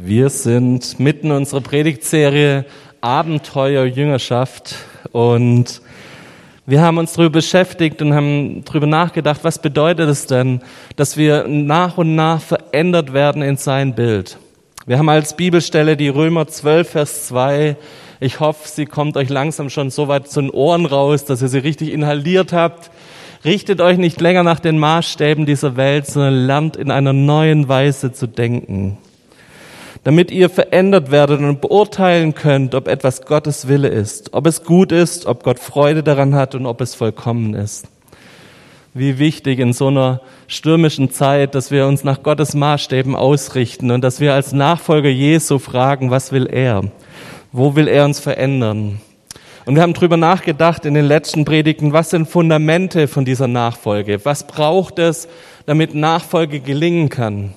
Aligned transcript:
Wir 0.00 0.30
sind 0.30 1.00
mitten 1.00 1.26
in 1.26 1.32
unserer 1.32 1.60
Predigtserie 1.60 2.64
Abenteuer 3.00 3.84
Jüngerschaft 3.84 4.76
und 5.10 5.82
wir 6.66 6.82
haben 6.82 6.98
uns 6.98 7.14
darüber 7.14 7.30
beschäftigt 7.30 8.00
und 8.00 8.14
haben 8.14 8.62
darüber 8.64 8.86
nachgedacht, 8.86 9.40
was 9.42 9.60
bedeutet 9.60 10.08
es 10.08 10.26
denn, 10.26 10.60
dass 10.94 11.16
wir 11.16 11.48
nach 11.48 11.98
und 11.98 12.14
nach 12.14 12.40
verändert 12.40 13.12
werden 13.12 13.42
in 13.42 13.56
sein 13.56 13.96
Bild. 13.96 14.38
Wir 14.86 14.98
haben 14.98 15.08
als 15.08 15.34
Bibelstelle 15.34 15.96
die 15.96 16.10
Römer 16.10 16.46
12, 16.46 16.90
Vers 16.90 17.26
2. 17.26 17.76
Ich 18.20 18.38
hoffe, 18.38 18.68
sie 18.68 18.86
kommt 18.86 19.16
euch 19.16 19.30
langsam 19.30 19.68
schon 19.68 19.90
so 19.90 20.06
weit 20.06 20.28
zu 20.28 20.40
den 20.40 20.50
Ohren 20.50 20.86
raus, 20.86 21.24
dass 21.24 21.42
ihr 21.42 21.48
sie 21.48 21.58
richtig 21.58 21.92
inhaliert 21.92 22.52
habt. 22.52 22.92
Richtet 23.44 23.80
euch 23.80 23.98
nicht 23.98 24.20
länger 24.20 24.44
nach 24.44 24.60
den 24.60 24.78
Maßstäben 24.78 25.44
dieser 25.44 25.76
Welt, 25.76 26.06
sondern 26.06 26.46
lernt 26.46 26.76
in 26.76 26.92
einer 26.92 27.12
neuen 27.12 27.68
Weise 27.68 28.12
zu 28.12 28.28
denken 28.28 28.96
damit 30.04 30.30
ihr 30.30 30.48
verändert 30.48 31.10
werdet 31.10 31.40
und 31.40 31.60
beurteilen 31.60 32.34
könnt, 32.34 32.74
ob 32.74 32.88
etwas 32.88 33.22
Gottes 33.22 33.68
Wille 33.68 33.88
ist, 33.88 34.32
ob 34.32 34.46
es 34.46 34.64
gut 34.64 34.92
ist, 34.92 35.26
ob 35.26 35.42
Gott 35.42 35.58
Freude 35.58 36.02
daran 36.02 36.34
hat 36.34 36.54
und 36.54 36.66
ob 36.66 36.80
es 36.80 36.94
vollkommen 36.94 37.54
ist. 37.54 37.86
Wie 38.94 39.18
wichtig 39.18 39.58
in 39.58 39.72
so 39.72 39.88
einer 39.88 40.20
stürmischen 40.46 41.10
Zeit, 41.10 41.54
dass 41.54 41.70
wir 41.70 41.86
uns 41.86 42.04
nach 42.04 42.22
Gottes 42.22 42.54
Maßstäben 42.54 43.14
ausrichten 43.14 43.90
und 43.90 44.02
dass 44.02 44.18
wir 44.20 44.34
als 44.34 44.52
Nachfolger 44.52 45.10
Jesu 45.10 45.58
fragen, 45.58 46.10
was 46.10 46.32
will 46.32 46.46
er? 46.46 46.84
Wo 47.52 47.76
will 47.76 47.86
er 47.86 48.04
uns 48.04 48.18
verändern? 48.18 49.00
Und 49.66 49.74
wir 49.74 49.82
haben 49.82 49.92
darüber 49.92 50.16
nachgedacht 50.16 50.86
in 50.86 50.94
den 50.94 51.04
letzten 51.04 51.44
Predigten, 51.44 51.92
was 51.92 52.08
sind 52.08 52.26
Fundamente 52.26 53.06
von 53.06 53.26
dieser 53.26 53.48
Nachfolge? 53.48 54.24
Was 54.24 54.46
braucht 54.46 54.98
es, 54.98 55.28
damit 55.66 55.94
Nachfolge 55.94 56.60
gelingen 56.60 57.10
kann? 57.10 57.52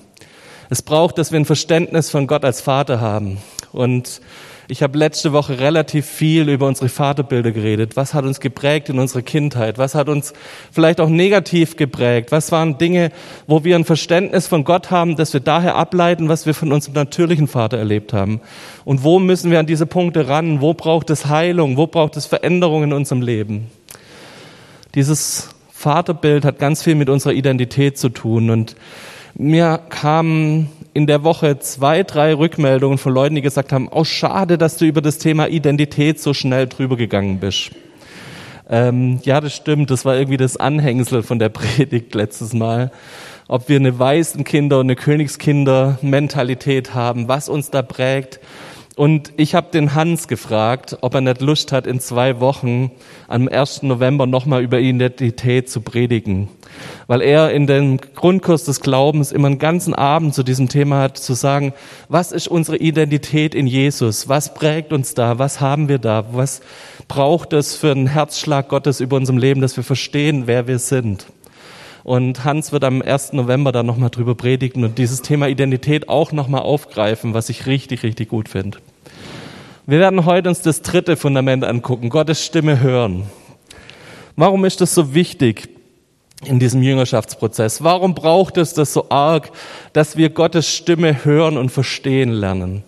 Es 0.72 0.80
braucht, 0.80 1.18
dass 1.18 1.32
wir 1.32 1.38
ein 1.38 1.44
Verständnis 1.44 2.08
von 2.08 2.26
Gott 2.26 2.46
als 2.46 2.62
Vater 2.62 2.98
haben. 2.98 3.36
Und 3.72 4.22
ich 4.68 4.82
habe 4.82 4.96
letzte 4.96 5.34
Woche 5.34 5.58
relativ 5.58 6.06
viel 6.06 6.48
über 6.48 6.66
unsere 6.66 6.88
Vaterbilder 6.88 7.52
geredet. 7.52 7.94
Was 7.94 8.14
hat 8.14 8.24
uns 8.24 8.40
geprägt 8.40 8.88
in 8.88 8.98
unserer 8.98 9.20
Kindheit? 9.20 9.76
Was 9.76 9.94
hat 9.94 10.08
uns 10.08 10.32
vielleicht 10.70 11.02
auch 11.02 11.10
negativ 11.10 11.76
geprägt? 11.76 12.32
Was 12.32 12.52
waren 12.52 12.78
Dinge, 12.78 13.12
wo 13.46 13.64
wir 13.64 13.76
ein 13.76 13.84
Verständnis 13.84 14.46
von 14.46 14.64
Gott 14.64 14.90
haben, 14.90 15.16
dass 15.16 15.34
wir 15.34 15.40
daher 15.40 15.74
ableiten, 15.74 16.30
was 16.30 16.46
wir 16.46 16.54
von 16.54 16.72
unserem 16.72 16.94
natürlichen 16.94 17.48
Vater 17.48 17.76
erlebt 17.76 18.14
haben? 18.14 18.40
Und 18.86 19.04
wo 19.04 19.18
müssen 19.18 19.50
wir 19.50 19.60
an 19.60 19.66
diese 19.66 19.84
Punkte 19.84 20.28
ran? 20.28 20.62
Wo 20.62 20.72
braucht 20.72 21.10
es 21.10 21.26
Heilung? 21.26 21.76
Wo 21.76 21.86
braucht 21.86 22.16
es 22.16 22.24
Veränderung 22.24 22.84
in 22.84 22.94
unserem 22.94 23.20
Leben? 23.20 23.66
Dieses 24.94 25.50
Vaterbild 25.70 26.46
hat 26.46 26.58
ganz 26.58 26.82
viel 26.82 26.94
mit 26.94 27.10
unserer 27.10 27.34
Identität 27.34 27.98
zu 27.98 28.08
tun 28.08 28.48
und 28.48 28.74
mir 29.34 29.80
kamen 29.88 30.68
in 30.94 31.06
der 31.06 31.24
Woche 31.24 31.58
zwei, 31.58 32.02
drei 32.02 32.34
Rückmeldungen 32.34 32.98
von 32.98 33.14
Leuten, 33.14 33.34
die 33.34 33.42
gesagt 33.42 33.72
haben, 33.72 33.88
oh 33.90 34.04
schade, 34.04 34.58
dass 34.58 34.76
du 34.76 34.84
über 34.84 35.00
das 35.00 35.18
Thema 35.18 35.48
Identität 35.48 36.20
so 36.20 36.34
schnell 36.34 36.66
drüber 36.66 36.96
gegangen 36.96 37.38
bist. 37.38 37.70
Ähm, 38.68 39.20
ja, 39.24 39.40
das 39.40 39.54
stimmt, 39.54 39.90
das 39.90 40.04
war 40.04 40.16
irgendwie 40.16 40.36
das 40.36 40.56
Anhängsel 40.56 41.22
von 41.22 41.38
der 41.38 41.48
Predigt 41.50 42.14
letztes 42.14 42.52
Mal. 42.52 42.90
Ob 43.48 43.68
wir 43.68 43.76
eine 43.76 43.98
Waisenkinder- 43.98 44.78
und 44.78 44.86
eine 44.86 44.96
Königskinder-Mentalität 44.96 46.94
haben, 46.94 47.28
was 47.28 47.48
uns 47.48 47.70
da 47.70 47.82
prägt. 47.82 48.40
Und 48.94 49.32
ich 49.38 49.54
habe 49.54 49.70
den 49.72 49.94
Hans 49.94 50.28
gefragt, 50.28 50.98
ob 51.00 51.14
er 51.14 51.22
nicht 51.22 51.40
Lust 51.40 51.72
hat, 51.72 51.86
in 51.86 51.98
zwei 51.98 52.40
Wochen 52.40 52.90
am 53.26 53.48
1. 53.48 53.84
November 53.84 54.26
nochmal 54.26 54.62
über 54.62 54.80
Identität 54.80 55.70
zu 55.70 55.80
predigen. 55.80 56.48
Weil 57.06 57.22
er 57.22 57.52
in 57.52 57.66
den 57.66 57.98
Grundkurs 58.14 58.64
des 58.64 58.80
Glaubens 58.80 59.32
immer 59.32 59.46
einen 59.46 59.58
ganzen 59.58 59.94
Abend 59.94 60.34
zu 60.34 60.42
diesem 60.42 60.68
Thema 60.68 61.00
hat, 61.00 61.16
zu 61.16 61.32
sagen, 61.32 61.72
was 62.10 62.32
ist 62.32 62.48
unsere 62.48 62.76
Identität 62.76 63.54
in 63.54 63.66
Jesus? 63.66 64.28
Was 64.28 64.52
prägt 64.52 64.92
uns 64.92 65.14
da? 65.14 65.38
Was 65.38 65.60
haben 65.60 65.88
wir 65.88 65.98
da? 65.98 66.26
Was 66.32 66.60
braucht 67.08 67.54
es 67.54 67.74
für 67.74 67.92
einen 67.92 68.06
Herzschlag 68.06 68.68
Gottes 68.68 69.00
über 69.00 69.16
unserem 69.16 69.38
Leben, 69.38 69.62
dass 69.62 69.76
wir 69.76 69.84
verstehen, 69.84 70.46
wer 70.46 70.66
wir 70.66 70.78
sind? 70.78 71.26
Und 72.04 72.44
Hans 72.44 72.72
wird 72.72 72.84
am 72.84 73.00
1. 73.00 73.32
November 73.32 73.70
dann 73.72 73.86
nochmal 73.86 74.10
drüber 74.10 74.34
predigen 74.34 74.84
und 74.84 74.98
dieses 74.98 75.22
Thema 75.22 75.48
Identität 75.48 76.08
auch 76.08 76.32
nochmal 76.32 76.62
aufgreifen, 76.62 77.34
was 77.34 77.48
ich 77.48 77.66
richtig, 77.66 78.02
richtig 78.02 78.28
gut 78.28 78.48
finde. 78.48 78.78
Wir 79.86 79.98
werden 79.98 80.24
heute 80.24 80.48
uns 80.48 80.62
das 80.62 80.82
dritte 80.82 81.16
Fundament 81.16 81.64
angucken, 81.64 82.08
Gottes 82.08 82.44
Stimme 82.44 82.80
hören. 82.80 83.24
Warum 84.36 84.64
ist 84.64 84.80
das 84.80 84.94
so 84.94 85.14
wichtig 85.14 85.68
in 86.44 86.58
diesem 86.58 86.82
Jüngerschaftsprozess? 86.82 87.84
Warum 87.84 88.14
braucht 88.14 88.56
es 88.56 88.74
das 88.74 88.92
so 88.92 89.06
arg, 89.10 89.50
dass 89.92 90.16
wir 90.16 90.30
Gottes 90.30 90.68
Stimme 90.68 91.24
hören 91.24 91.56
und 91.56 91.70
verstehen 91.70 92.30
lernen? 92.30 92.84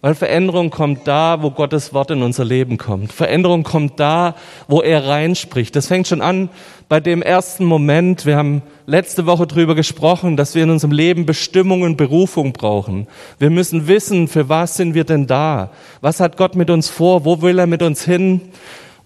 Weil 0.00 0.14
Veränderung 0.14 0.70
kommt 0.70 1.08
da, 1.08 1.42
wo 1.42 1.50
Gottes 1.50 1.92
Wort 1.92 2.12
in 2.12 2.22
unser 2.22 2.44
Leben 2.44 2.78
kommt. 2.78 3.12
Veränderung 3.12 3.64
kommt 3.64 3.98
da, 3.98 4.36
wo 4.68 4.80
er 4.80 5.08
reinspricht. 5.08 5.74
Das 5.74 5.88
fängt 5.88 6.06
schon 6.06 6.20
an 6.20 6.50
bei 6.88 7.00
dem 7.00 7.20
ersten 7.20 7.64
Moment. 7.64 8.24
Wir 8.24 8.36
haben 8.36 8.62
letzte 8.86 9.26
Woche 9.26 9.48
drüber 9.48 9.74
gesprochen, 9.74 10.36
dass 10.36 10.54
wir 10.54 10.62
in 10.62 10.70
unserem 10.70 10.92
Leben 10.92 11.26
Bestimmung 11.26 11.82
und 11.82 11.96
Berufung 11.96 12.52
brauchen. 12.52 13.08
Wir 13.40 13.50
müssen 13.50 13.88
wissen, 13.88 14.28
für 14.28 14.48
was 14.48 14.76
sind 14.76 14.94
wir 14.94 15.02
denn 15.02 15.26
da? 15.26 15.70
Was 16.00 16.20
hat 16.20 16.36
Gott 16.36 16.54
mit 16.54 16.70
uns 16.70 16.88
vor? 16.88 17.24
Wo 17.24 17.42
will 17.42 17.58
er 17.58 17.66
mit 17.66 17.82
uns 17.82 18.04
hin? 18.04 18.40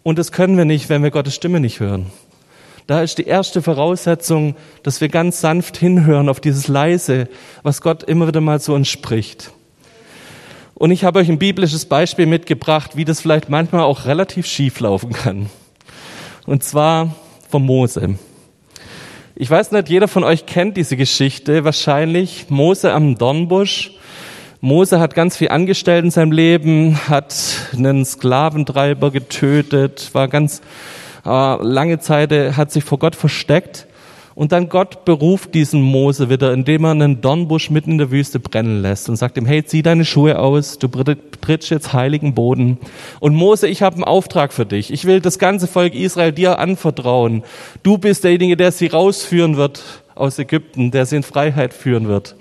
Und 0.02 0.18
das 0.18 0.30
können 0.30 0.58
wir 0.58 0.66
nicht, 0.66 0.90
wenn 0.90 1.02
wir 1.02 1.10
Gottes 1.10 1.34
Stimme 1.34 1.60
nicht 1.60 1.80
hören. 1.80 2.06
Da 2.86 3.00
ist 3.00 3.16
die 3.16 3.26
erste 3.26 3.62
Voraussetzung, 3.62 4.56
dass 4.82 5.00
wir 5.00 5.08
ganz 5.08 5.40
sanft 5.40 5.78
hinhören 5.78 6.28
auf 6.28 6.40
dieses 6.40 6.68
Leise, 6.68 7.28
was 7.62 7.80
Gott 7.80 8.02
immer 8.02 8.26
wieder 8.26 8.42
mal 8.42 8.60
zu 8.60 8.74
uns 8.74 8.88
spricht. 8.88 9.52
Und 10.82 10.90
ich 10.90 11.04
habe 11.04 11.20
euch 11.20 11.28
ein 11.28 11.38
biblisches 11.38 11.86
Beispiel 11.86 12.26
mitgebracht, 12.26 12.96
wie 12.96 13.04
das 13.04 13.20
vielleicht 13.20 13.48
manchmal 13.48 13.82
auch 13.82 14.04
relativ 14.06 14.46
schief 14.46 14.80
laufen 14.80 15.12
kann. 15.12 15.46
Und 16.44 16.64
zwar 16.64 17.14
von 17.48 17.64
Mose. 17.64 18.16
Ich 19.36 19.48
weiß 19.48 19.70
nicht, 19.70 19.88
jeder 19.88 20.08
von 20.08 20.24
euch 20.24 20.44
kennt 20.44 20.76
diese 20.76 20.96
Geschichte 20.96 21.62
wahrscheinlich. 21.62 22.46
Mose 22.48 22.92
am 22.92 23.16
Dornbusch. 23.16 23.92
Mose 24.60 24.98
hat 24.98 25.14
ganz 25.14 25.36
viel 25.36 25.50
angestellt 25.50 26.04
in 26.04 26.10
seinem 26.10 26.32
Leben, 26.32 26.98
hat 27.08 27.32
einen 27.72 28.04
Sklaventreiber 28.04 29.12
getötet, 29.12 30.10
war 30.14 30.26
ganz 30.26 30.62
äh, 31.24 31.28
lange 31.62 32.00
Zeit, 32.00 32.32
hat 32.56 32.72
sich 32.72 32.82
vor 32.82 32.98
Gott 32.98 33.14
versteckt. 33.14 33.86
Und 34.34 34.52
dann 34.52 34.68
Gott 34.68 35.04
beruft 35.04 35.54
diesen 35.54 35.82
Mose 35.82 36.30
wieder, 36.30 36.52
indem 36.52 36.84
er 36.84 36.92
einen 36.92 37.20
Dornbusch 37.20 37.70
mitten 37.70 37.92
in 37.92 37.98
der 37.98 38.10
Wüste 38.10 38.40
brennen 38.40 38.80
lässt 38.80 39.08
und 39.08 39.16
sagt 39.16 39.36
ihm, 39.36 39.46
hey, 39.46 39.64
zieh 39.64 39.82
deine 39.82 40.04
Schuhe 40.04 40.38
aus, 40.38 40.78
du 40.78 40.88
trittst 40.88 41.70
jetzt 41.70 41.92
heiligen 41.92 42.34
Boden. 42.34 42.78
Und 43.20 43.34
Mose, 43.34 43.68
ich 43.68 43.82
habe 43.82 43.96
einen 43.96 44.04
Auftrag 44.04 44.52
für 44.52 44.64
dich. 44.64 44.92
Ich 44.92 45.04
will 45.04 45.20
das 45.20 45.38
ganze 45.38 45.66
Volk 45.66 45.94
Israel 45.94 46.32
dir 46.32 46.58
anvertrauen. 46.58 47.42
Du 47.82 47.98
bist 47.98 48.24
derjenige, 48.24 48.56
der 48.56 48.72
sie 48.72 48.86
rausführen 48.86 49.56
wird 49.56 49.82
aus 50.14 50.38
Ägypten, 50.38 50.90
der 50.90 51.04
sie 51.06 51.16
in 51.16 51.22
Freiheit 51.22 51.74
führen 51.74 52.08
wird. 52.08 52.36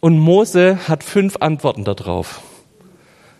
Und 0.00 0.18
Mose 0.18 0.78
hat 0.88 1.02
fünf 1.02 1.36
Antworten 1.40 1.84
darauf. 1.84 2.40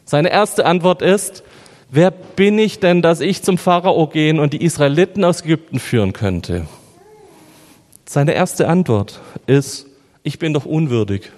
Seine 0.04 0.30
erste 0.30 0.66
Antwort 0.66 1.02
ist, 1.02 1.42
wer 1.90 2.10
bin 2.10 2.58
ich 2.58 2.80
denn, 2.80 3.02
dass 3.02 3.20
ich 3.20 3.42
zum 3.42 3.58
Pharao 3.58 4.06
gehen 4.06 4.40
und 4.40 4.52
die 4.52 4.64
Israeliten 4.64 5.24
aus 5.24 5.42
Ägypten 5.42 5.78
führen 5.78 6.12
könnte? 6.12 6.66
Seine 8.08 8.34
erste 8.34 8.68
Antwort 8.68 9.20
ist, 9.46 9.86
ich 10.22 10.38
bin 10.38 10.52
doch 10.52 10.64
unwürdig. 10.64 11.32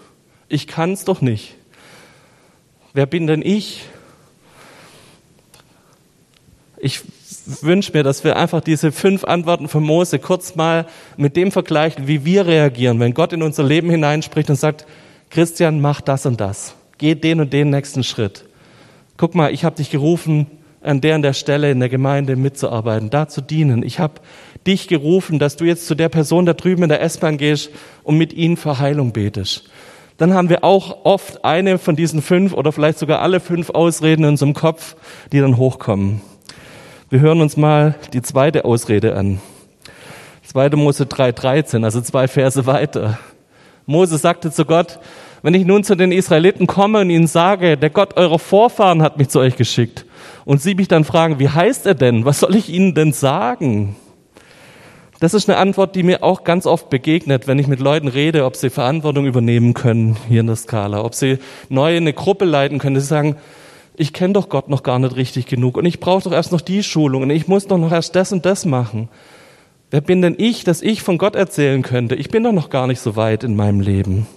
Ich 0.48 0.66
kann 0.66 0.92
es 0.92 1.04
doch 1.04 1.20
nicht. 1.20 1.54
Wer 2.92 3.06
bin 3.06 3.26
denn 3.26 3.42
ich? 3.42 3.84
Ich 6.78 7.00
wünsche 7.62 7.92
mir, 7.92 8.02
dass 8.02 8.22
wir 8.22 8.36
einfach 8.36 8.60
diese 8.60 8.92
fünf 8.92 9.24
Antworten 9.24 9.68
von 9.68 9.82
Mose 9.82 10.18
kurz 10.18 10.54
mal 10.54 10.86
mit 11.16 11.36
dem 11.36 11.50
vergleichen, 11.50 12.06
wie 12.06 12.24
wir 12.24 12.46
reagieren, 12.46 13.00
wenn 13.00 13.14
Gott 13.14 13.32
in 13.32 13.42
unser 13.42 13.64
Leben 13.64 13.90
hineinspricht 13.90 14.50
und 14.50 14.56
sagt, 14.56 14.86
Christian, 15.30 15.80
mach 15.80 16.00
das 16.00 16.26
und 16.26 16.40
das. 16.40 16.74
Geh 16.98 17.14
den 17.14 17.40
und 17.40 17.52
den 17.52 17.70
nächsten 17.70 18.04
Schritt. 18.04 18.44
Guck 19.16 19.34
mal, 19.34 19.52
ich 19.52 19.64
habe 19.64 19.76
dich 19.76 19.90
gerufen, 19.90 20.46
an 20.80 21.00
der 21.00 21.16
und 21.16 21.22
der 21.22 21.32
Stelle 21.32 21.70
in 21.70 21.80
der 21.80 21.88
Gemeinde 21.88 22.36
mitzuarbeiten, 22.36 23.10
da 23.10 23.28
zu 23.28 23.40
dienen. 23.40 23.82
Ich 23.82 23.98
habe 23.98 24.14
dich 24.66 24.88
gerufen, 24.88 25.38
dass 25.38 25.56
du 25.56 25.64
jetzt 25.64 25.86
zu 25.86 25.94
der 25.94 26.08
Person 26.08 26.46
da 26.46 26.54
drüben 26.54 26.84
in 26.84 26.88
der 26.88 27.02
S-Bahn 27.02 27.38
gehst 27.38 27.70
und 28.02 28.18
mit 28.18 28.32
ihnen 28.32 28.56
für 28.56 28.78
Heilung 28.78 29.12
betest. 29.12 29.70
Dann 30.18 30.34
haben 30.34 30.48
wir 30.48 30.64
auch 30.64 31.04
oft 31.04 31.44
eine 31.44 31.78
von 31.78 31.94
diesen 31.94 32.22
fünf 32.22 32.52
oder 32.52 32.72
vielleicht 32.72 32.98
sogar 32.98 33.20
alle 33.22 33.40
fünf 33.40 33.70
Ausreden 33.70 34.24
in 34.24 34.30
unserem 34.30 34.54
Kopf, 34.54 34.96
die 35.32 35.40
dann 35.40 35.56
hochkommen. 35.56 36.20
Wir 37.10 37.20
hören 37.20 37.40
uns 37.40 37.56
mal 37.56 37.94
die 38.12 38.22
zweite 38.22 38.64
Ausrede 38.64 39.14
an. 39.14 39.40
2. 40.44 40.70
Mose 40.70 41.04
3,13, 41.04 41.84
also 41.84 42.00
zwei 42.00 42.26
Verse 42.26 42.66
weiter. 42.66 43.18
Mose 43.86 44.18
sagte 44.18 44.50
zu 44.50 44.64
Gott, 44.64 44.98
wenn 45.42 45.54
ich 45.54 45.64
nun 45.64 45.84
zu 45.84 45.94
den 45.94 46.10
Israeliten 46.10 46.66
komme 46.66 47.00
und 47.00 47.10
ihnen 47.10 47.26
sage, 47.26 47.76
der 47.76 47.90
Gott 47.90 48.16
eurer 48.16 48.38
Vorfahren 48.38 49.02
hat 49.02 49.18
mich 49.18 49.28
zu 49.28 49.40
euch 49.40 49.56
geschickt, 49.56 50.04
und 50.44 50.62
sie 50.62 50.74
mich 50.74 50.88
dann 50.88 51.04
fragen, 51.04 51.38
wie 51.38 51.48
heißt 51.48 51.86
er 51.86 51.94
denn? 51.94 52.24
Was 52.24 52.40
soll 52.40 52.54
ich 52.56 52.68
ihnen 52.68 52.94
denn 52.94 53.12
sagen? 53.12 53.96
Das 55.20 55.34
ist 55.34 55.48
eine 55.48 55.58
Antwort, 55.58 55.96
die 55.96 56.04
mir 56.04 56.22
auch 56.22 56.44
ganz 56.44 56.64
oft 56.64 56.90
begegnet, 56.90 57.48
wenn 57.48 57.58
ich 57.58 57.66
mit 57.66 57.80
Leuten 57.80 58.06
rede, 58.06 58.44
ob 58.44 58.54
sie 58.54 58.70
Verantwortung 58.70 59.26
übernehmen 59.26 59.74
können 59.74 60.16
hier 60.28 60.40
in 60.40 60.46
der 60.46 60.54
Skala, 60.54 61.02
ob 61.02 61.14
sie 61.14 61.38
neu 61.68 61.96
eine 61.96 62.12
Gruppe 62.12 62.44
leiten 62.44 62.78
können. 62.78 63.00
Sie 63.00 63.06
sagen, 63.06 63.36
ich 63.96 64.12
kenne 64.12 64.34
doch 64.34 64.48
Gott 64.48 64.68
noch 64.68 64.84
gar 64.84 65.00
nicht 65.00 65.16
richtig 65.16 65.46
genug 65.46 65.76
und 65.76 65.84
ich 65.84 65.98
brauche 65.98 66.22
doch 66.22 66.32
erst 66.32 66.52
noch 66.52 66.60
die 66.60 66.84
Schulung 66.84 67.22
und 67.22 67.30
ich 67.30 67.48
muss 67.48 67.66
doch 67.66 67.78
noch 67.78 67.90
erst 67.90 68.14
das 68.14 68.32
und 68.32 68.46
das 68.46 68.64
machen. 68.64 69.08
Wer 69.90 70.02
bin 70.02 70.22
denn 70.22 70.36
ich, 70.38 70.62
dass 70.62 70.82
ich 70.82 71.02
von 71.02 71.18
Gott 71.18 71.34
erzählen 71.34 71.82
könnte? 71.82 72.14
Ich 72.14 72.28
bin 72.28 72.44
doch 72.44 72.52
noch 72.52 72.70
gar 72.70 72.86
nicht 72.86 73.00
so 73.00 73.16
weit 73.16 73.42
in 73.42 73.56
meinem 73.56 73.80
Leben. 73.80 74.28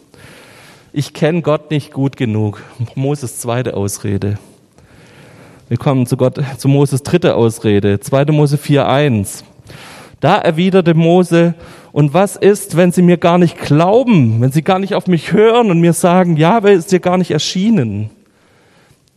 Ich 0.93 1.13
kenne 1.13 1.43
Gott 1.43 1.69
nicht 1.69 1.93
gut 1.93 2.17
genug. 2.17 2.63
Moses 2.95 3.37
zweite 3.37 3.75
Ausrede. 3.75 4.39
Wir 5.71 5.77
kommen 5.77 6.05
zu 6.05 6.17
Gott, 6.17 6.37
zu 6.57 6.67
Moses 6.67 7.01
dritte 7.01 7.33
Ausrede. 7.33 8.01
2. 8.01 8.25
Mose 8.33 8.57
4,1. 8.57 9.43
Da 10.19 10.35
erwiderte 10.35 10.93
Mose, 10.95 11.53
und 11.93 12.13
was 12.13 12.35
ist, 12.35 12.75
wenn 12.75 12.91
sie 12.91 13.01
mir 13.01 13.15
gar 13.15 13.37
nicht 13.37 13.57
glauben, 13.57 14.41
wenn 14.41 14.51
sie 14.51 14.63
gar 14.63 14.79
nicht 14.79 14.95
auf 14.95 15.07
mich 15.07 15.31
hören 15.31 15.71
und 15.71 15.79
mir 15.79 15.93
sagen, 15.93 16.35
ja, 16.35 16.61
wer 16.61 16.73
ist 16.73 16.91
dir 16.91 16.99
gar 16.99 17.17
nicht 17.17 17.31
erschienen? 17.31 18.09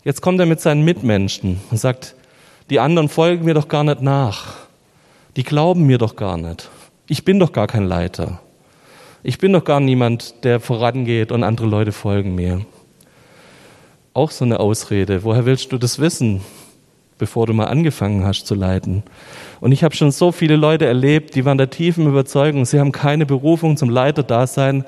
Jetzt 0.04 0.20
kommt 0.20 0.38
er 0.38 0.46
mit 0.46 0.60
seinen 0.60 0.84
Mitmenschen 0.84 1.58
und 1.72 1.78
sagt, 1.78 2.14
die 2.70 2.78
anderen 2.78 3.08
folgen 3.08 3.46
mir 3.46 3.54
doch 3.54 3.66
gar 3.66 3.82
nicht 3.82 4.00
nach. 4.00 4.54
Die 5.34 5.42
glauben 5.42 5.86
mir 5.86 5.98
doch 5.98 6.14
gar 6.14 6.36
nicht. 6.36 6.70
Ich 7.08 7.24
bin 7.24 7.40
doch 7.40 7.50
gar 7.50 7.66
kein 7.66 7.86
Leiter. 7.86 8.38
Ich 9.24 9.38
bin 9.38 9.52
doch 9.52 9.64
gar 9.64 9.80
niemand, 9.80 10.44
der 10.44 10.60
vorangeht 10.60 11.32
und 11.32 11.42
andere 11.42 11.66
Leute 11.66 11.90
folgen 11.90 12.36
mir. 12.36 12.64
Auch 14.14 14.30
so 14.30 14.44
eine 14.46 14.60
Ausrede. 14.60 15.24
Woher 15.24 15.44
willst 15.44 15.72
du 15.72 15.78
das 15.78 15.98
wissen? 15.98 16.40
bevor 17.18 17.46
du 17.46 17.52
mal 17.52 17.66
angefangen 17.66 18.24
hast 18.24 18.46
zu 18.46 18.54
leiten. 18.54 19.02
Und 19.60 19.72
ich 19.72 19.84
habe 19.84 19.94
schon 19.94 20.10
so 20.10 20.32
viele 20.32 20.56
Leute 20.56 20.86
erlebt, 20.86 21.34
die 21.34 21.44
waren 21.44 21.58
der 21.58 21.70
tiefen 21.70 22.06
Überzeugung, 22.06 22.64
sie 22.64 22.80
haben 22.80 22.92
keine 22.92 23.26
Berufung 23.26 23.76
zum 23.76 23.88
Leiterdasein, 23.88 24.84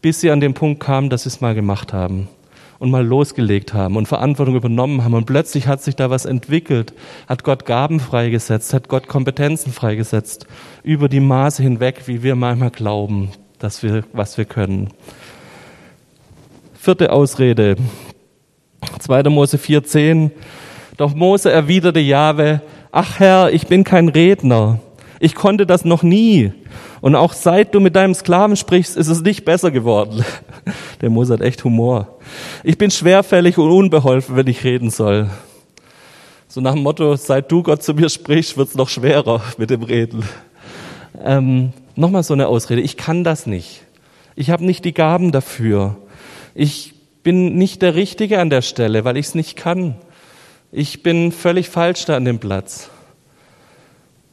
bis 0.00 0.20
sie 0.20 0.30
an 0.30 0.40
den 0.40 0.54
Punkt 0.54 0.80
kamen, 0.80 1.10
dass 1.10 1.22
sie 1.22 1.28
es 1.28 1.40
mal 1.40 1.54
gemacht 1.54 1.92
haben 1.92 2.28
und 2.78 2.90
mal 2.90 3.06
losgelegt 3.06 3.74
haben 3.74 3.96
und 3.96 4.08
Verantwortung 4.08 4.56
übernommen 4.56 5.04
haben. 5.04 5.14
Und 5.14 5.26
plötzlich 5.26 5.68
hat 5.68 5.82
sich 5.82 5.94
da 5.94 6.10
was 6.10 6.24
entwickelt, 6.24 6.92
hat 7.28 7.44
Gott 7.44 7.64
Gaben 7.64 8.00
freigesetzt, 8.00 8.74
hat 8.74 8.88
Gott 8.88 9.06
Kompetenzen 9.06 9.72
freigesetzt, 9.72 10.46
über 10.82 11.08
die 11.08 11.20
Maße 11.20 11.62
hinweg, 11.62 12.02
wie 12.06 12.24
wir 12.24 12.34
manchmal 12.34 12.70
glauben, 12.70 13.30
dass 13.60 13.84
wir, 13.84 14.02
was 14.12 14.36
wir 14.36 14.46
können. 14.46 14.90
Vierte 16.74 17.12
Ausrede. 17.12 17.76
2. 19.00 19.22
Mose 19.24 19.56
4,10. 19.56 20.30
Doch 20.96 21.14
Mose 21.14 21.50
erwiderte 21.50 22.00
Jahwe, 22.00 22.60
ach 22.90 23.18
Herr, 23.18 23.52
ich 23.52 23.66
bin 23.66 23.84
kein 23.84 24.08
Redner. 24.08 24.80
Ich 25.20 25.34
konnte 25.34 25.66
das 25.66 25.84
noch 25.84 26.02
nie. 26.02 26.52
Und 27.00 27.14
auch 27.14 27.32
seit 27.32 27.74
du 27.74 27.80
mit 27.80 27.96
deinem 27.96 28.14
Sklaven 28.14 28.56
sprichst, 28.56 28.96
ist 28.96 29.08
es 29.08 29.22
nicht 29.22 29.44
besser 29.44 29.70
geworden. 29.70 30.24
Der 31.00 31.10
Mose 31.10 31.32
hat 31.32 31.40
echt 31.40 31.64
Humor. 31.64 32.18
Ich 32.62 32.78
bin 32.78 32.90
schwerfällig 32.90 33.58
und 33.58 33.70
unbeholfen, 33.70 34.36
wenn 34.36 34.46
ich 34.46 34.64
reden 34.64 34.90
soll. 34.90 35.30
So 36.48 36.60
nach 36.60 36.74
dem 36.74 36.82
Motto, 36.82 37.16
seit 37.16 37.50
du 37.50 37.62
Gott 37.62 37.82
zu 37.82 37.94
mir 37.94 38.08
sprichst, 38.08 38.56
wird's 38.56 38.74
noch 38.74 38.88
schwerer 38.88 39.42
mit 39.56 39.70
dem 39.70 39.82
Reden. 39.82 40.22
Ähm, 41.24 41.72
Nochmal 41.94 42.22
so 42.22 42.32
eine 42.32 42.48
Ausrede. 42.48 42.80
Ich 42.80 42.96
kann 42.96 43.22
das 43.22 43.46
nicht. 43.46 43.82
Ich 44.34 44.50
habe 44.50 44.64
nicht 44.64 44.84
die 44.84 44.94
Gaben 44.94 45.30
dafür. 45.30 45.96
Ich 46.54 46.91
bin 47.22 47.56
nicht 47.56 47.82
der 47.82 47.94
Richtige 47.94 48.40
an 48.40 48.50
der 48.50 48.62
Stelle, 48.62 49.04
weil 49.04 49.16
ich 49.16 49.26
es 49.26 49.34
nicht 49.34 49.56
kann. 49.56 49.96
Ich 50.70 51.02
bin 51.02 51.32
völlig 51.32 51.68
falsch 51.68 52.04
da 52.04 52.16
an 52.16 52.24
dem 52.24 52.38
Platz. 52.38 52.90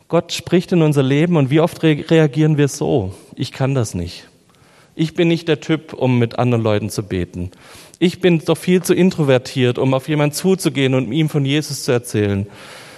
Gott 0.07 0.33
spricht 0.33 0.71
in 0.71 0.81
unser 0.81 1.03
Leben 1.03 1.37
und 1.37 1.51
wie 1.51 1.59
oft 1.59 1.83
reagieren 1.83 2.57
wir 2.57 2.67
so? 2.67 3.13
Ich 3.35 3.51
kann 3.51 3.75
das 3.75 3.93
nicht. 3.93 4.27
Ich 4.95 5.13
bin 5.13 5.27
nicht 5.27 5.47
der 5.47 5.59
Typ, 5.59 5.93
um 5.93 6.17
mit 6.17 6.39
anderen 6.39 6.63
Leuten 6.63 6.89
zu 6.89 7.03
beten. 7.03 7.51
Ich 7.99 8.19
bin 8.19 8.39
doch 8.39 8.57
viel 8.57 8.81
zu 8.81 8.93
introvertiert, 8.93 9.77
um 9.77 9.93
auf 9.93 10.09
jemanden 10.09 10.35
zuzugehen 10.35 10.95
und 10.95 11.11
ihm 11.11 11.29
von 11.29 11.45
Jesus 11.45 11.83
zu 11.83 11.91
erzählen. 11.91 12.47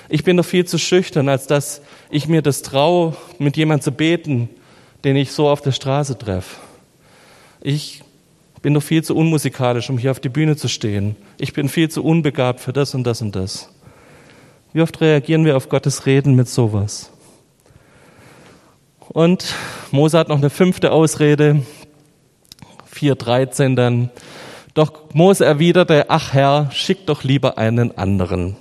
Ich 0.07 0.23
bin 0.23 0.37
doch 0.37 0.45
viel 0.45 0.65
zu 0.65 0.77
schüchtern, 0.77 1.27
als 1.27 1.47
dass 1.47 1.81
ich 2.09 2.27
mir 2.27 2.41
das 2.41 2.61
traue, 2.61 3.15
mit 3.39 3.57
jemandem 3.57 3.83
zu 3.83 3.91
beten, 3.91 4.49
den 5.03 5.15
ich 5.15 5.31
so 5.31 5.49
auf 5.49 5.61
der 5.61 5.71
Straße 5.71 6.17
treffe. 6.17 6.57
Ich 7.61 8.03
bin 8.61 8.73
doch 8.73 8.83
viel 8.83 9.03
zu 9.03 9.15
unmusikalisch, 9.15 9.89
um 9.89 9.97
hier 9.97 10.11
auf 10.11 10.19
die 10.19 10.29
Bühne 10.29 10.55
zu 10.55 10.67
stehen. 10.67 11.15
Ich 11.37 11.53
bin 11.53 11.69
viel 11.69 11.89
zu 11.89 12.03
unbegabt 12.03 12.59
für 12.59 12.73
das 12.73 12.93
und 12.93 13.03
das 13.03 13.21
und 13.21 13.35
das. 13.35 13.69
Wie 14.73 14.81
oft 14.81 15.01
reagieren 15.01 15.45
wir 15.45 15.57
auf 15.57 15.69
Gottes 15.69 16.05
Reden 16.05 16.35
mit 16.35 16.47
sowas? 16.47 17.11
Und 19.09 19.53
Mose 19.91 20.17
hat 20.17 20.29
noch 20.29 20.37
eine 20.37 20.49
fünfte 20.49 20.91
Ausrede, 20.91 21.63
4.13 22.95 23.75
dann. 23.75 24.09
Doch 24.73 25.13
Mose 25.13 25.43
erwiderte, 25.43 26.05
ach 26.09 26.31
Herr, 26.33 26.69
schick 26.71 27.05
doch 27.07 27.23
lieber 27.23 27.57
einen 27.57 27.97
anderen. 27.97 28.55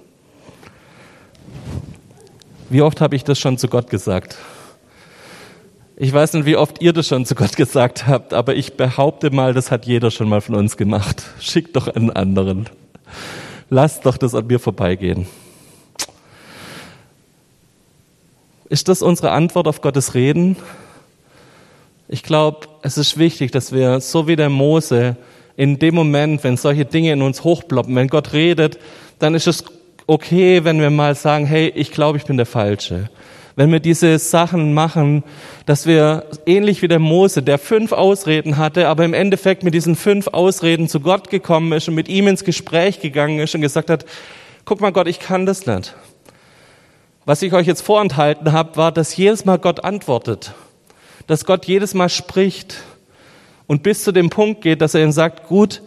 Wie 2.68 2.82
oft 2.82 3.00
habe 3.00 3.14
ich 3.14 3.22
das 3.22 3.38
schon 3.38 3.58
zu 3.58 3.68
Gott 3.68 3.90
gesagt? 3.90 4.38
Ich 6.02 6.14
weiß 6.14 6.32
nicht, 6.32 6.46
wie 6.46 6.56
oft 6.56 6.80
ihr 6.80 6.94
das 6.94 7.08
schon 7.08 7.26
zu 7.26 7.34
Gott 7.34 7.56
gesagt 7.56 8.06
habt, 8.06 8.32
aber 8.32 8.56
ich 8.56 8.72
behaupte 8.72 9.30
mal, 9.30 9.52
das 9.52 9.70
hat 9.70 9.84
jeder 9.84 10.10
schon 10.10 10.30
mal 10.30 10.40
von 10.40 10.54
uns 10.54 10.78
gemacht. 10.78 11.24
Schickt 11.40 11.76
doch 11.76 11.88
einen 11.88 12.08
anderen. 12.08 12.70
Lasst 13.68 14.06
doch 14.06 14.16
das 14.16 14.34
an 14.34 14.46
mir 14.46 14.58
vorbeigehen. 14.58 15.26
Ist 18.70 18.88
das 18.88 19.02
unsere 19.02 19.32
Antwort 19.32 19.68
auf 19.68 19.82
Gottes 19.82 20.14
Reden? 20.14 20.56
Ich 22.08 22.22
glaube, 22.22 22.68
es 22.80 22.96
ist 22.96 23.18
wichtig, 23.18 23.50
dass 23.50 23.70
wir, 23.70 24.00
so 24.00 24.26
wie 24.26 24.36
der 24.36 24.48
Mose, 24.48 25.16
in 25.54 25.78
dem 25.78 25.96
Moment, 25.96 26.42
wenn 26.44 26.56
solche 26.56 26.86
Dinge 26.86 27.12
in 27.12 27.20
uns 27.20 27.44
hochploppen, 27.44 27.94
wenn 27.94 28.08
Gott 28.08 28.32
redet, 28.32 28.78
dann 29.18 29.34
ist 29.34 29.46
es 29.46 29.64
okay, 30.06 30.64
wenn 30.64 30.80
wir 30.80 30.88
mal 30.88 31.14
sagen, 31.14 31.44
hey, 31.44 31.70
ich 31.76 31.90
glaube, 31.90 32.16
ich 32.16 32.24
bin 32.24 32.38
der 32.38 32.46
Falsche 32.46 33.10
wenn 33.56 33.72
wir 33.72 33.80
diese 33.80 34.18
Sachen 34.18 34.74
machen, 34.74 35.24
dass 35.66 35.86
wir 35.86 36.26
ähnlich 36.46 36.82
wie 36.82 36.88
der 36.88 36.98
Mose, 36.98 37.42
der 37.42 37.58
fünf 37.58 37.92
Ausreden 37.92 38.56
hatte, 38.56 38.88
aber 38.88 39.04
im 39.04 39.14
Endeffekt 39.14 39.62
mit 39.62 39.74
diesen 39.74 39.96
fünf 39.96 40.28
Ausreden 40.28 40.88
zu 40.88 41.00
Gott 41.00 41.30
gekommen 41.30 41.72
ist 41.72 41.88
und 41.88 41.94
mit 41.94 42.08
ihm 42.08 42.28
ins 42.28 42.44
Gespräch 42.44 43.00
gegangen 43.00 43.38
ist 43.40 43.54
und 43.54 43.60
gesagt 43.60 43.90
hat, 43.90 44.04
guck 44.64 44.80
mal 44.80 44.92
Gott, 44.92 45.08
ich 45.08 45.18
kann 45.20 45.46
das 45.46 45.66
nicht. 45.66 45.94
Was 47.24 47.42
ich 47.42 47.52
euch 47.52 47.66
jetzt 47.66 47.82
vorenthalten 47.82 48.52
habe, 48.52 48.76
war, 48.76 48.92
dass 48.92 49.16
jedes 49.16 49.44
Mal 49.44 49.58
Gott 49.58 49.84
antwortet, 49.84 50.54
dass 51.26 51.44
Gott 51.44 51.66
jedes 51.66 51.94
Mal 51.94 52.08
spricht 52.08 52.78
und 53.66 53.82
bis 53.82 54.04
zu 54.04 54.12
dem 54.12 54.30
Punkt 54.30 54.62
geht, 54.62 54.80
dass 54.80 54.94
er 54.94 55.02
ihm 55.02 55.12
sagt, 55.12 55.46
gut, 55.48 55.82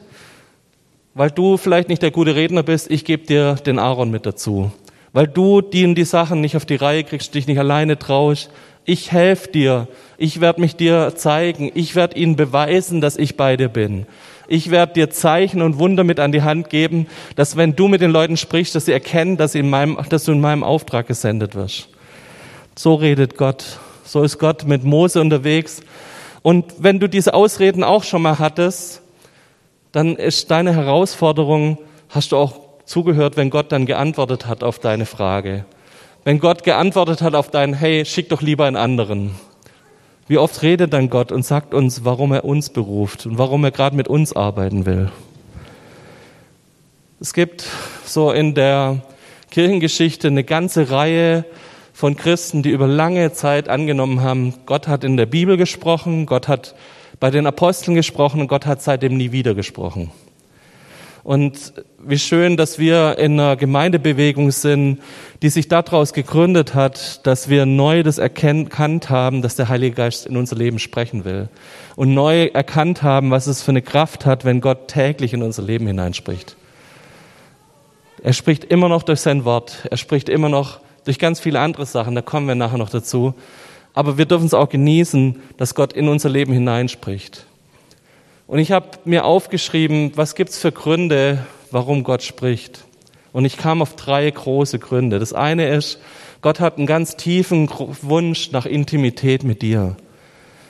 weil 1.15 1.31
du 1.31 1.57
vielleicht 1.57 1.89
nicht 1.89 2.01
der 2.01 2.11
gute 2.11 2.35
Redner 2.35 2.63
bist, 2.63 2.89
ich 2.89 3.05
gebe 3.05 3.25
dir 3.25 3.55
den 3.55 3.79
Aaron 3.79 4.11
mit 4.11 4.25
dazu 4.25 4.71
weil 5.13 5.27
du 5.27 5.61
die, 5.61 5.93
die 5.93 6.03
Sachen 6.03 6.41
nicht 6.41 6.57
auf 6.57 6.65
die 6.65 6.75
Reihe 6.75 7.03
kriegst, 7.03 7.33
dich 7.35 7.47
nicht 7.47 7.59
alleine 7.59 7.97
traust. 7.97 8.49
Ich 8.83 9.11
helfe 9.11 9.49
dir. 9.49 9.87
Ich 10.17 10.41
werde 10.41 10.59
mich 10.59 10.75
dir 10.75 11.13
zeigen. 11.15 11.71
Ich 11.73 11.95
werde 11.95 12.17
ihnen 12.17 12.35
beweisen, 12.35 12.99
dass 12.99 13.15
ich 13.15 13.37
bei 13.37 13.55
dir 13.55 13.69
bin. 13.69 14.07
Ich 14.47 14.71
werde 14.71 14.93
dir 14.93 15.09
Zeichen 15.09 15.61
und 15.61 15.79
Wunder 15.79 16.03
mit 16.03 16.19
an 16.19 16.33
die 16.33 16.41
Hand 16.41 16.69
geben, 16.69 17.07
dass 17.35 17.55
wenn 17.55 17.75
du 17.75 17.87
mit 17.87 18.01
den 18.01 18.11
Leuten 18.11 18.35
sprichst, 18.35 18.75
dass 18.75 18.85
sie 18.85 18.91
erkennen, 18.91 19.37
dass, 19.37 19.55
in 19.55 19.69
meinem, 19.69 19.97
dass 20.09 20.25
du 20.25 20.33
in 20.33 20.41
meinem 20.41 20.63
Auftrag 20.63 21.07
gesendet 21.07 21.55
wirst. 21.55 21.87
So 22.75 22.95
redet 22.95 23.37
Gott. 23.37 23.79
So 24.03 24.23
ist 24.23 24.39
Gott 24.39 24.65
mit 24.65 24.83
Mose 24.83 25.21
unterwegs. 25.21 25.81
Und 26.41 26.65
wenn 26.79 26.99
du 26.99 27.07
diese 27.07 27.33
Ausreden 27.33 27.83
auch 27.83 28.03
schon 28.03 28.21
mal 28.21 28.39
hattest, 28.39 29.01
dann 29.93 30.17
ist 30.17 30.51
deine 30.51 30.75
Herausforderung, 30.75 31.77
hast 32.09 32.31
du 32.31 32.37
auch 32.37 32.62
zugehört, 32.85 33.37
wenn 33.37 33.49
Gott 33.49 33.71
dann 33.71 33.85
geantwortet 33.85 34.45
hat 34.47 34.63
auf 34.63 34.79
deine 34.79 35.05
Frage. 35.05 35.65
Wenn 36.23 36.39
Gott 36.39 36.63
geantwortet 36.63 37.21
hat 37.21 37.35
auf 37.35 37.49
dein, 37.49 37.73
hey, 37.73 38.05
schick 38.05 38.29
doch 38.29 38.41
lieber 38.41 38.65
einen 38.65 38.77
anderen. 38.77 39.31
Wie 40.27 40.37
oft 40.37 40.61
redet 40.61 40.93
dann 40.93 41.09
Gott 41.09 41.31
und 41.31 41.45
sagt 41.45 41.73
uns, 41.73 42.05
warum 42.05 42.31
er 42.31 42.45
uns 42.45 42.69
beruft 42.69 43.25
und 43.25 43.37
warum 43.37 43.63
er 43.65 43.71
gerade 43.71 43.95
mit 43.95 44.07
uns 44.07 44.33
arbeiten 44.33 44.85
will. 44.85 45.11
Es 47.19 47.33
gibt 47.33 47.65
so 48.05 48.31
in 48.31 48.53
der 48.53 49.01
Kirchengeschichte 49.51 50.27
eine 50.27 50.43
ganze 50.43 50.89
Reihe 50.89 51.45
von 51.93 52.15
Christen, 52.15 52.63
die 52.63 52.71
über 52.71 52.87
lange 52.87 53.33
Zeit 53.33 53.69
angenommen 53.69 54.21
haben, 54.21 54.53
Gott 54.65 54.87
hat 54.87 55.03
in 55.03 55.15
der 55.15 55.27
Bibel 55.27 55.57
gesprochen, 55.57 56.25
Gott 56.25 56.47
hat 56.47 56.73
bei 57.19 57.29
den 57.29 57.45
Aposteln 57.45 57.95
gesprochen 57.95 58.41
und 58.41 58.47
Gott 58.47 58.65
hat 58.65 58.81
seitdem 58.81 59.15
nie 59.15 59.31
wieder 59.31 59.53
gesprochen. 59.53 60.11
Und 61.23 61.73
wie 62.05 62.19
schön, 62.19 62.57
dass 62.57 62.79
wir 62.79 63.17
in 63.17 63.39
einer 63.39 63.55
Gemeindebewegung 63.55 64.51
sind, 64.51 64.99
die 65.41 65.49
sich 65.49 65.67
daraus 65.67 66.13
gegründet 66.13 66.73
hat, 66.73 67.25
dass 67.25 67.49
wir 67.49 67.65
neu 67.65 68.03
das 68.03 68.17
erkannt 68.17 69.09
haben, 69.09 69.41
dass 69.41 69.55
der 69.55 69.69
Heilige 69.69 69.95
Geist 69.95 70.25
in 70.25 70.37
unser 70.37 70.55
Leben 70.55 70.79
sprechen 70.79 71.25
will. 71.25 71.49
Und 71.95 72.13
neu 72.13 72.45
erkannt 72.47 73.03
haben, 73.03 73.31
was 73.31 73.47
es 73.47 73.61
für 73.61 73.71
eine 73.71 73.81
Kraft 73.81 74.25
hat, 74.25 74.45
wenn 74.45 74.61
Gott 74.61 74.87
täglich 74.87 75.33
in 75.33 75.43
unser 75.43 75.63
Leben 75.63 75.87
hineinspricht. 75.87 76.55
Er 78.21 78.33
spricht 78.33 78.63
immer 78.65 78.89
noch 78.89 79.03
durch 79.03 79.21
sein 79.21 79.45
Wort. 79.45 79.87
Er 79.89 79.97
spricht 79.97 80.29
immer 80.29 80.49
noch 80.49 80.79
durch 81.05 81.19
ganz 81.19 81.39
viele 81.39 81.59
andere 81.59 81.85
Sachen. 81.85 82.15
Da 82.15 82.21
kommen 82.21 82.47
wir 82.47 82.55
nachher 82.55 82.77
noch 82.77 82.89
dazu. 82.89 83.33
Aber 83.93 84.17
wir 84.17 84.25
dürfen 84.25 84.45
es 84.45 84.53
auch 84.53 84.69
genießen, 84.69 85.41
dass 85.57 85.75
Gott 85.75 85.93
in 85.93 86.07
unser 86.07 86.29
Leben 86.29 86.53
hineinspricht. 86.53 87.45
Und 88.47 88.59
ich 88.59 88.71
habe 88.71 88.87
mir 89.05 89.25
aufgeschrieben, 89.25 90.11
was 90.15 90.35
gibt's 90.35 90.57
für 90.57 90.71
Gründe, 90.71 91.39
warum 91.73 92.03
Gott 92.03 92.23
spricht. 92.23 92.85
Und 93.33 93.45
ich 93.45 93.57
kam 93.57 93.81
auf 93.81 93.95
drei 93.95 94.29
große 94.29 94.79
Gründe. 94.79 95.19
Das 95.19 95.33
eine 95.33 95.67
ist, 95.69 95.99
Gott 96.41 96.59
hat 96.59 96.77
einen 96.77 96.87
ganz 96.87 97.15
tiefen 97.15 97.69
Wunsch 98.01 98.51
nach 98.51 98.65
Intimität 98.65 99.43
mit 99.43 99.61
dir. 99.61 99.97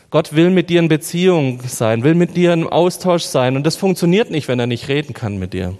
Gott 0.10 0.36
will 0.36 0.50
mit 0.50 0.70
dir 0.70 0.80
in 0.80 0.88
Beziehung 0.88 1.60
sein, 1.68 2.04
will 2.04 2.14
mit 2.14 2.38
dir 2.38 2.54
im 2.54 2.68
Austausch 2.68 3.24
sein. 3.24 3.56
Und 3.56 3.66
das 3.66 3.76
funktioniert 3.76 4.30
nicht, 4.30 4.48
wenn 4.48 4.60
er 4.60 4.68
nicht 4.68 4.88
reden 4.88 5.14
kann 5.14 5.40
mit 5.40 5.54
dir. 5.54 5.76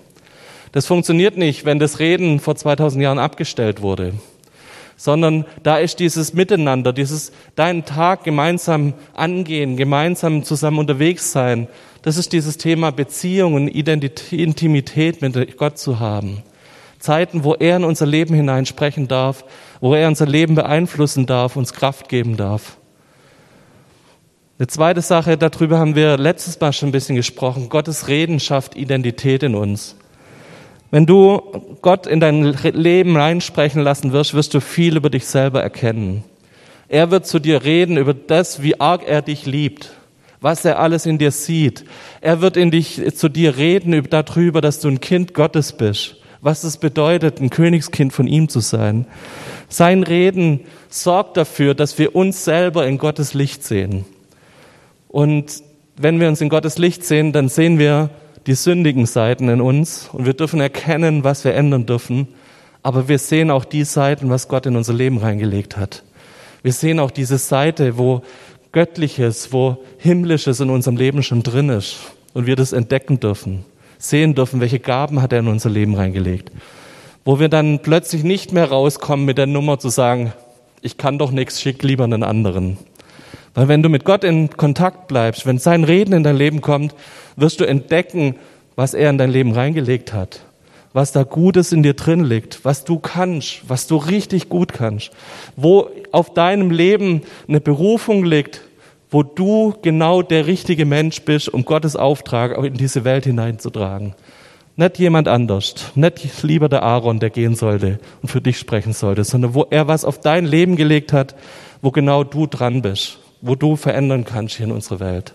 Das 0.72 0.88
funktioniert 0.88 1.38
nicht, 1.38 1.66
wenn 1.66 1.78
das 1.78 2.00
Reden 2.00 2.40
vor 2.40 2.56
2000 2.56 3.04
Jahren 3.04 3.20
abgestellt 3.20 3.82
wurde. 3.84 4.14
Sondern 4.98 5.46
da 5.62 5.78
ist 5.78 6.00
dieses 6.00 6.34
Miteinander, 6.34 6.94
dieses 6.94 7.32
deinen 7.56 7.86
Tag 7.86 8.24
gemeinsam 8.24 8.94
angehen, 9.14 9.78
gemeinsam 9.78 10.44
zusammen 10.44 10.80
unterwegs 10.80 11.32
sein. 11.32 11.68
Das 12.04 12.18
ist 12.18 12.34
dieses 12.34 12.58
Thema 12.58 12.92
Beziehung 12.92 13.54
und 13.54 13.70
Identität, 13.70 14.38
Intimität 14.38 15.22
mit 15.22 15.58
Gott 15.58 15.78
zu 15.78 16.02
haben. 16.02 16.44
Zeiten, 17.00 17.46
wo 17.46 17.54
er 17.54 17.78
in 17.78 17.86
unser 17.86 18.06
Leben 18.06 18.36
hineinsprechen 18.36 19.08
darf, 19.08 19.46
wo 19.80 19.96
er 19.96 20.10
unser 20.10 20.26
Leben 20.26 20.54
beeinflussen 20.54 21.26
darf, 21.26 21.56
uns 21.56 21.74
Kraft 21.74 22.10
geben 22.10 22.36
darf. 22.36 22.78
Eine 24.60 24.68
zweite 24.68 25.02
Sache, 25.02 25.38
darüber 25.38 25.80
haben 25.80 25.96
wir 25.96 26.18
letztes 26.18 26.60
Mal 26.60 26.74
schon 26.74 26.90
ein 26.90 26.94
bisschen 26.94 27.16
gesprochen. 27.16 27.70
Gottes 27.70 28.10
Reden 28.10 28.42
schafft 28.42 28.76
Identität 28.76 29.42
in 29.42 29.56
uns. 29.56 29.96
Wenn 30.92 31.06
du 31.06 31.42
Gott 31.82 32.06
in 32.06 32.20
dein 32.20 32.44
Leben 32.44 33.16
reinsprechen 33.16 33.82
lassen 33.82 34.12
wirst, 34.12 34.34
wirst 34.34 34.54
du 34.54 34.60
viel 34.60 34.98
über 34.98 35.10
dich 35.10 35.26
selber 35.26 35.64
erkennen. 35.64 36.26
Er 36.90 37.12
wird 37.12 37.26
zu 37.26 37.40
dir 37.40 37.64
reden 37.64 37.96
über 37.96 38.14
das, 38.14 38.62
wie 38.62 38.80
arg 38.80 39.08
er 39.08 39.22
dich 39.22 39.46
liebt, 39.46 39.94
was 40.44 40.66
er 40.66 40.78
alles 40.80 41.06
in 41.06 41.18
dir 41.18 41.32
sieht. 41.32 41.86
Er 42.20 42.42
wird 42.42 42.58
in 42.58 42.70
dich, 42.70 43.02
zu 43.16 43.30
dir 43.30 43.56
reden 43.56 44.08
darüber, 44.10 44.60
dass 44.60 44.82
du 44.82 44.90
ein 44.90 45.00
Kind 45.00 45.34
Gottes 45.34 45.72
bist, 45.72 46.18
was 46.42 46.66
es 46.66 46.76
bedeutet, 46.76 47.40
ein 47.40 47.50
Königskind 47.50 48.12
von 48.12 48.28
ihm 48.28 48.50
zu 48.50 48.60
sein. 48.60 49.08
Sein 49.70 50.04
Reden 50.04 50.60
sorgt 50.90 51.38
dafür, 51.38 51.74
dass 51.74 51.98
wir 51.98 52.14
uns 52.14 52.44
selber 52.44 52.86
in 52.86 52.98
Gottes 52.98 53.34
Licht 53.34 53.64
sehen. 53.64 54.04
Und 55.08 55.64
wenn 55.96 56.20
wir 56.20 56.28
uns 56.28 56.42
in 56.42 56.50
Gottes 56.50 56.78
Licht 56.78 57.06
sehen, 57.06 57.32
dann 57.32 57.48
sehen 57.48 57.80
wir 57.80 58.10
die 58.46 58.56
sündigen 58.56 59.06
Seiten 59.06 59.48
in 59.48 59.62
uns 59.62 60.10
und 60.12 60.26
wir 60.26 60.34
dürfen 60.34 60.60
erkennen, 60.60 61.24
was 61.24 61.46
wir 61.46 61.54
ändern 61.54 61.86
dürfen. 61.86 62.28
Aber 62.82 63.08
wir 63.08 63.18
sehen 63.18 63.50
auch 63.50 63.64
die 63.64 63.86
Seiten, 63.86 64.30
was 64.30 64.50
Gott 64.50 64.66
in 64.66 64.76
unser 64.76 64.94
Leben 64.94 65.20
reingelegt 65.20 65.78
hat. 65.78 66.04
Wir 66.64 66.74
sehen 66.74 67.00
auch 67.00 67.12
diese 67.12 67.38
Seite, 67.38 67.98
wo 67.98 68.24
Göttliches, 68.74 69.54
wo 69.54 69.78
Himmlisches 70.00 70.60
in 70.60 70.72
unserem 70.72 70.98
Leben 70.98 71.24
schon 71.24 71.44
drin 71.44 71.70
ist 71.70 71.98
und 72.34 72.48
wir 72.48 72.56
das 72.56 72.74
entdecken 72.74 73.20
dürfen, 73.20 73.64
sehen 74.00 74.34
dürfen, 74.34 74.60
welche 74.60 74.80
Gaben 74.80 75.22
hat 75.22 75.32
er 75.32 75.40
in 75.40 75.48
unser 75.48 75.70
Leben 75.70 75.96
reingelegt. 75.96 76.52
Wo 77.24 77.40
wir 77.40 77.50
dann 77.50 77.80
plötzlich 77.80 78.24
nicht 78.24 78.52
mehr 78.52 78.66
rauskommen 78.66 79.26
mit 79.26 79.38
der 79.38 79.46
Nummer 79.46 79.80
zu 79.80 79.90
sagen, 79.90 80.34
ich 80.82 80.98
kann 80.98 81.20
doch 81.20 81.32
nichts, 81.32 81.62
schick 81.62 81.84
lieber 81.84 82.04
einen 82.04 82.24
anderen. 82.24 82.78
Weil 83.54 83.68
wenn 83.68 83.84
du 83.84 83.90
mit 83.90 84.06
Gott 84.06 84.24
in 84.24 84.50
Kontakt 84.50 85.08
bleibst, 85.08 85.46
wenn 85.46 85.60
sein 85.60 85.84
Reden 85.84 86.14
in 86.14 86.24
dein 86.24 86.36
Leben 86.36 86.62
kommt, 86.62 86.96
wirst 87.36 87.60
du 87.60 87.66
entdecken, 87.66 88.36
was 88.76 88.96
er 88.96 89.12
in 89.12 89.20
dein 89.20 89.30
Leben 89.30 89.54
reingelegt 89.54 90.14
hat. 90.14 90.42
Was 90.94 91.12
da 91.12 91.24
Gutes 91.24 91.72
in 91.72 91.84
dir 91.84 91.96
drin 91.96 92.24
liegt, 92.24 92.64
was 92.64 92.86
du 92.86 93.00
kannst, 93.00 93.68
was 93.68 93.88
du 93.88 93.98
richtig 93.98 94.48
gut 94.48 94.74
kannst. 94.74 95.12
Wo 95.56 95.90
auf 96.12 96.34
deinem 96.34 96.70
Leben 96.70 97.24
eine 97.48 97.60
Berufung 97.60 98.24
liegt, 98.24 98.62
wo 99.10 99.24
du 99.24 99.74
genau 99.82 100.22
der 100.22 100.48
richtige 100.48 100.86
Mensch 100.86 101.22
bist, 101.24 101.50
um 101.50 101.66
Gottes 101.66 101.96
Auftrag 101.96 102.58
in 102.64 102.76
diese 102.76 103.04
Welt 103.04 103.26
hineinzutragen. 103.26 104.16
Nicht 104.76 104.98
jemand 105.00 105.28
anders, 105.28 105.76
nicht 105.96 106.44
lieber 106.44 106.70
der 106.70 106.84
Aaron, 106.84 107.20
der 107.20 107.30
gehen 107.30 107.56
sollte 107.56 108.00
und 108.22 108.30
für 108.30 108.42
dich 108.42 108.58
sprechen 108.58 108.94
sollte, 108.94 109.24
sondern 109.24 109.54
wo 109.54 109.68
er 109.70 109.88
was 109.88 110.06
auf 110.06 110.20
dein 110.20 110.46
Leben 110.46 110.76
gelegt 110.76 111.14
hat, 111.14 111.36
wo 111.82 111.92
genau 111.92 112.24
du 112.24 112.48
dran 112.48 112.82
bist 112.82 113.20
wo 113.44 113.56
du 113.56 113.76
verändern 113.76 114.24
kannst 114.24 114.56
hier 114.56 114.66
in 114.66 114.72
unserer 114.72 115.02
Welt. 115.02 115.34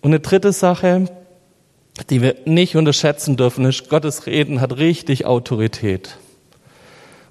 Und 0.00 0.10
eine 0.10 0.20
dritte 0.20 0.52
Sache, 0.52 1.04
die 2.08 2.22
wir 2.22 2.36
nicht 2.44 2.76
unterschätzen 2.76 3.36
dürfen, 3.36 3.64
ist, 3.64 3.88
Gottes 3.88 4.26
Reden 4.26 4.60
hat 4.60 4.76
richtig 4.76 5.26
Autorität. 5.26 6.16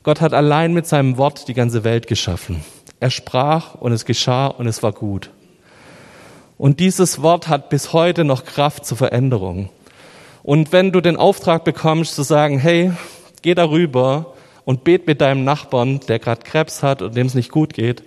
Gott 0.03 0.21
hat 0.21 0.33
allein 0.33 0.73
mit 0.73 0.87
seinem 0.87 1.17
Wort 1.17 1.47
die 1.47 1.53
ganze 1.53 1.83
Welt 1.83 2.07
geschaffen. 2.07 2.63
Er 2.99 3.09
sprach 3.09 3.75
und 3.75 3.91
es 3.91 4.05
geschah 4.05 4.47
und 4.47 4.67
es 4.67 4.83
war 4.83 4.91
gut. 4.91 5.29
Und 6.57 6.79
dieses 6.79 7.21
Wort 7.21 7.47
hat 7.47 7.69
bis 7.69 7.93
heute 7.93 8.25
noch 8.25 8.43
Kraft 8.43 8.85
zur 8.85 8.97
Veränderung. 8.97 9.69
Und 10.43 10.71
wenn 10.71 10.91
du 10.91 10.99
den 10.99 11.15
Auftrag 11.15 11.63
bekommst 11.63 12.15
zu 12.15 12.23
sagen, 12.23 12.59
hey, 12.59 12.91
geh 13.41 13.55
darüber 13.55 14.33
und 14.65 14.83
bet 14.83 15.07
mit 15.07 15.21
deinem 15.21 15.43
Nachbarn, 15.43 16.01
der 16.07 16.19
gerade 16.19 16.41
Krebs 16.41 16.83
hat 16.83 17.01
und 17.01 17.15
dem 17.15 17.27
es 17.27 17.33
nicht 17.33 17.51
gut 17.51 17.73
geht, 17.73 18.03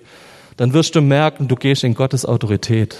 dann 0.56 0.74
wirst 0.74 0.94
du 0.94 1.00
merken, 1.00 1.48
du 1.48 1.56
gehst 1.56 1.82
in 1.84 1.94
Gottes 1.94 2.26
Autorität. 2.26 2.98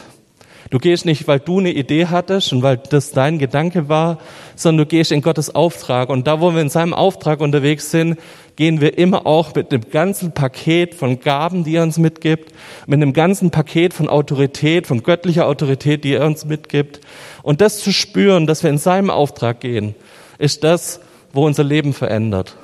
Du 0.71 0.79
gehst 0.79 1.05
nicht, 1.05 1.27
weil 1.29 1.41
du 1.41 1.59
eine 1.59 1.73
Idee 1.73 2.07
hattest 2.07 2.53
und 2.53 2.63
weil 2.63 2.77
das 2.77 3.13
dein 3.13 3.39
Gedanke 3.39 3.89
war, 3.89 4.19
sondern 4.55 4.87
du 4.87 4.91
gehst 4.91 5.13
in 5.13 5.23
Gottes 5.23 5.55
Auftrag. 5.55 6.09
Und 6.09 6.27
da, 6.27 6.41
wo 6.41 6.55
wir 6.55 6.61
in 6.61 6.69
seinem 6.69 6.95
Auftrag 6.95 7.41
unterwegs 7.41 7.91
sind, 7.91 8.19
gehen 8.57 8.81
wir 8.81 8.99
immer 8.99 9.27
auch 9.27 9.55
mit 9.55 9.73
dem 9.73 9.89
ganzen 9.91 10.33
Paket 10.33 10.95
von 10.95 11.21
Gaben, 11.21 11.65
die 11.65 11.77
er 11.77 11.83
uns 11.83 11.99
mitgibt, 11.99 12.53
mit 12.87 13.03
einem 13.03 13.13
ganzen 13.13 13.51
Paket 13.51 13.95
von 13.95 14.09
Autorität, 14.09 14.87
von 14.87 15.03
göttlicher 15.03 15.47
Autorität, 15.47 16.05
die 16.05 16.15
er 16.15 16.27
uns 16.27 16.45
mitgibt. 16.45 17.01
Und 17.43 17.61
das 17.61 17.79
zu 17.79 17.93
spüren, 17.93 18.47
dass 18.47 18.63
wir 18.63 18.71
in 18.71 18.79
seinem 18.79 19.11
Auftrag 19.11 19.61
gehen, 19.61 19.95
ist 20.39 20.65
das, 20.65 21.01
wo 21.33 21.47
unser 21.47 21.65
Leben 21.65 21.93
verändert. 21.93 22.57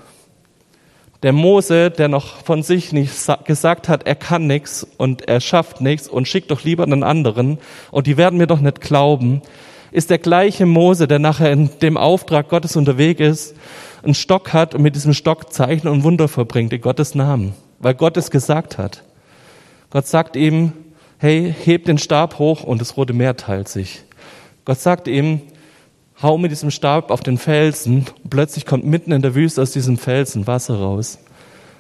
Der 1.25 1.33
Mose, 1.33 1.91
der 1.91 2.07
noch 2.07 2.37
von 2.45 2.63
sich 2.63 2.93
nicht 2.93 3.13
gesagt 3.45 3.89
hat, 3.89 4.07
er 4.07 4.15
kann 4.15 4.47
nichts 4.47 4.87
und 4.99 5.27
er 5.27 5.41
schafft 5.41 5.81
nichts 5.81 6.07
und 6.07 6.29
schickt 6.29 6.51
doch 6.53 6.63
lieber 6.63 6.85
einen 6.85 7.03
anderen 7.03 7.59
und 7.91 8.07
die 8.07 8.17
werden 8.17 8.39
mir 8.39 8.47
doch 8.47 8.61
nicht 8.61 8.81
glauben, 8.81 9.43
ist 9.91 10.11
der 10.11 10.19
gleiche 10.19 10.65
Mose, 10.65 11.09
der 11.09 11.19
nachher 11.19 11.51
in 11.51 11.71
dem 11.81 11.97
Auftrag 11.97 12.49
Gottes 12.49 12.77
unterwegs 12.77 13.21
ist, 13.21 13.57
einen 14.05 14.15
Stock 14.15 14.53
hat 14.53 14.77
und 14.77 14.83
mit 14.83 14.95
diesem 14.95 15.13
Stock 15.13 15.53
Zeichen 15.53 15.89
und 15.89 16.05
Wunder 16.05 16.29
verbringt 16.29 16.73
in 16.73 16.81
Gottes 16.81 17.17
Namen, 17.17 17.55
weil 17.81 17.95
Gott 17.95 18.17
es 18.17 18.31
gesagt 18.31 18.79
hat. 18.79 19.03
Gott 19.91 20.07
sagt 20.07 20.37
ihm, 20.37 20.73
hey, 21.19 21.53
heb 21.65 21.87
den 21.87 21.99
Stab 21.99 22.39
hoch 22.39 22.63
und 22.63 22.81
das 22.81 22.97
Rote 22.97 23.13
Meer 23.13 23.37
teilt 23.37 23.69
sich. 23.69 24.03
Gott 24.65 24.79
sagt 24.79 25.09
ihm, 25.09 25.41
hau 26.23 26.39
mit 26.39 26.51
diesem 26.51 26.71
Stab 26.71 27.11
auf 27.11 27.21
den 27.21 27.39
Felsen 27.39 28.07
plötzlich 28.29 28.67
kommt 28.67 28.85
mitten 28.85 29.13
in 29.13 29.23
der 29.23 29.35
Wüste 29.35 29.63
aus 29.63 29.71
diesem 29.71 29.99
Felsen 29.99 30.47
Wasser 30.47 30.79
raus. 30.79 31.19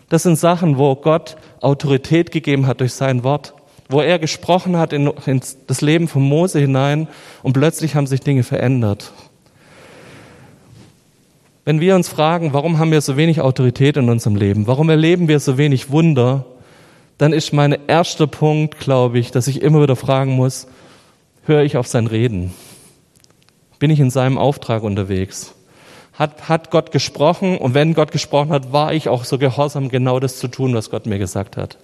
Das 0.08 0.22
sind 0.22 0.36
Sachen, 0.38 0.78
wo 0.78 0.94
Gott 0.94 1.36
Autorität 1.60 2.30
gegeben 2.30 2.66
hat 2.66 2.80
durch 2.80 2.94
sein 2.94 3.24
Wort, 3.24 3.54
wo 3.88 4.00
er 4.00 4.18
gesprochen 4.18 4.76
hat 4.76 4.92
in, 4.92 5.10
in 5.26 5.40
das 5.66 5.80
Leben 5.80 6.08
von 6.08 6.22
Mose 6.22 6.60
hinein 6.60 7.08
und 7.42 7.52
plötzlich 7.52 7.94
haben 7.94 8.06
sich 8.06 8.20
Dinge 8.20 8.42
verändert. 8.42 9.12
Wenn 11.64 11.80
wir 11.80 11.96
uns 11.96 12.08
fragen, 12.08 12.54
warum 12.54 12.78
haben 12.78 12.92
wir 12.92 13.02
so 13.02 13.18
wenig 13.18 13.42
Autorität 13.42 13.98
in 13.98 14.08
unserem 14.08 14.36
Leben, 14.36 14.66
warum 14.66 14.88
erleben 14.88 15.28
wir 15.28 15.40
so 15.40 15.58
wenig 15.58 15.90
Wunder, 15.90 16.46
dann 17.18 17.32
ist 17.32 17.52
mein 17.52 17.76
erster 17.88 18.26
Punkt, 18.26 18.78
glaube 18.78 19.18
ich, 19.18 19.32
dass 19.32 19.48
ich 19.48 19.60
immer 19.60 19.82
wieder 19.82 19.96
fragen 19.96 20.32
muss, 20.32 20.68
höre 21.44 21.64
ich 21.64 21.76
auf 21.76 21.86
sein 21.86 22.06
Reden? 22.06 22.54
Bin 23.78 23.90
ich 23.90 24.00
in 24.00 24.10
seinem 24.10 24.38
Auftrag 24.38 24.82
unterwegs? 24.82 25.54
Hat, 26.12 26.48
hat 26.48 26.70
Gott 26.70 26.90
gesprochen 26.90 27.58
und 27.58 27.74
wenn 27.74 27.94
Gott 27.94 28.10
gesprochen 28.10 28.50
hat, 28.50 28.72
war 28.72 28.92
ich 28.92 29.08
auch 29.08 29.24
so 29.24 29.38
gehorsam, 29.38 29.88
genau 29.88 30.18
das 30.18 30.38
zu 30.38 30.48
tun, 30.48 30.74
was 30.74 30.90
Gott 30.90 31.06
mir 31.06 31.18
gesagt 31.18 31.56
hat. 31.56 31.78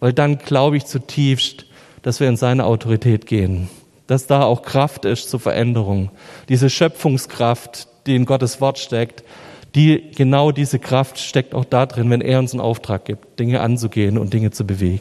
Weil 0.00 0.12
dann 0.12 0.38
glaube 0.38 0.76
ich 0.76 0.84
zutiefst, 0.84 1.64
dass 2.02 2.20
wir 2.20 2.28
in 2.28 2.36
seine 2.36 2.64
Autorität 2.64 3.26
gehen, 3.26 3.68
dass 4.06 4.26
da 4.26 4.42
auch 4.42 4.62
Kraft 4.62 5.04
ist 5.04 5.30
zur 5.30 5.40
Veränderung. 5.40 6.10
Diese 6.48 6.68
Schöpfungskraft, 6.68 7.88
die 8.06 8.16
in 8.16 8.26
Gottes 8.26 8.60
Wort 8.60 8.78
steckt, 8.78 9.24
die, 9.74 10.10
genau 10.14 10.52
diese 10.52 10.78
Kraft 10.78 11.18
steckt 11.18 11.54
auch 11.54 11.64
da 11.64 11.86
drin, 11.86 12.10
wenn 12.10 12.20
er 12.20 12.38
uns 12.38 12.52
einen 12.52 12.60
Auftrag 12.60 13.04
gibt, 13.04 13.38
Dinge 13.38 13.60
anzugehen 13.60 14.18
und 14.18 14.34
Dinge 14.34 14.50
zu 14.50 14.66
bewegen. 14.66 15.00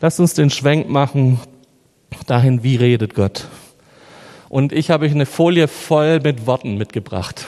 Lasst 0.00 0.20
uns 0.20 0.34
den 0.34 0.50
Schwenk 0.50 0.88
machen 0.88 1.40
dahin, 2.26 2.62
wie 2.62 2.76
redet 2.76 3.14
Gott. 3.14 3.46
Und 4.52 4.74
ich 4.74 4.90
habe 4.90 5.06
euch 5.06 5.12
eine 5.12 5.24
Folie 5.24 5.66
voll 5.66 6.20
mit 6.20 6.46
Worten 6.46 6.76
mitgebracht 6.76 7.46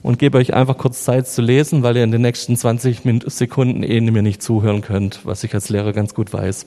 und 0.00 0.18
gebe 0.18 0.38
euch 0.38 0.54
einfach 0.54 0.78
kurz 0.78 1.04
Zeit 1.04 1.28
zu 1.28 1.42
lesen, 1.42 1.82
weil 1.82 1.98
ihr 1.98 2.02
in 2.02 2.10
den 2.10 2.22
nächsten 2.22 2.56
20 2.56 3.02
Sekunden 3.26 3.82
eh 3.82 4.00
mir 4.00 4.22
nicht 4.22 4.42
zuhören 4.42 4.80
könnt, 4.80 5.20
was 5.26 5.44
ich 5.44 5.52
als 5.52 5.68
Lehrer 5.68 5.92
ganz 5.92 6.14
gut 6.14 6.32
weiß. 6.32 6.64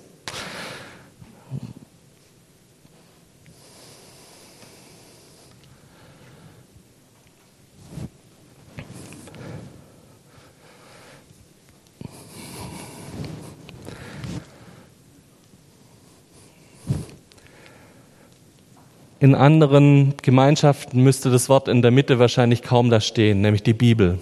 In 19.20 19.34
anderen 19.34 20.14
Gemeinschaften 20.22 21.02
müsste 21.02 21.32
das 21.32 21.48
Wort 21.48 21.70
in 21.70 21.82
der 21.82 21.92
Mitte 21.92 22.20
wahrscheinlich 22.20 22.62
kaum 22.62 22.90
da 22.90 23.00
stehen, 23.00 23.42
nämlich 23.42 23.64
die 23.64 23.74
Bibel. 23.74 24.20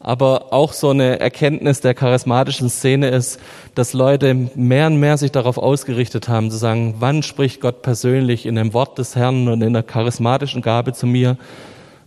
Aber 0.00 0.52
auch 0.52 0.74
so 0.74 0.90
eine 0.90 1.18
Erkenntnis 1.18 1.80
der 1.80 1.94
charismatischen 1.94 2.68
Szene 2.68 3.08
ist, 3.08 3.40
dass 3.74 3.94
Leute 3.94 4.50
mehr 4.54 4.88
und 4.88 5.00
mehr 5.00 5.16
sich 5.16 5.32
darauf 5.32 5.56
ausgerichtet 5.56 6.28
haben, 6.28 6.50
zu 6.50 6.58
sagen, 6.58 6.96
wann 6.98 7.22
spricht 7.22 7.62
Gott 7.62 7.80
persönlich 7.82 8.44
in 8.44 8.54
dem 8.54 8.74
Wort 8.74 8.98
des 8.98 9.16
Herrn 9.16 9.48
und 9.48 9.62
in 9.62 9.72
der 9.72 9.82
charismatischen 9.82 10.60
Gabe 10.60 10.92
zu 10.92 11.06
mir, 11.06 11.38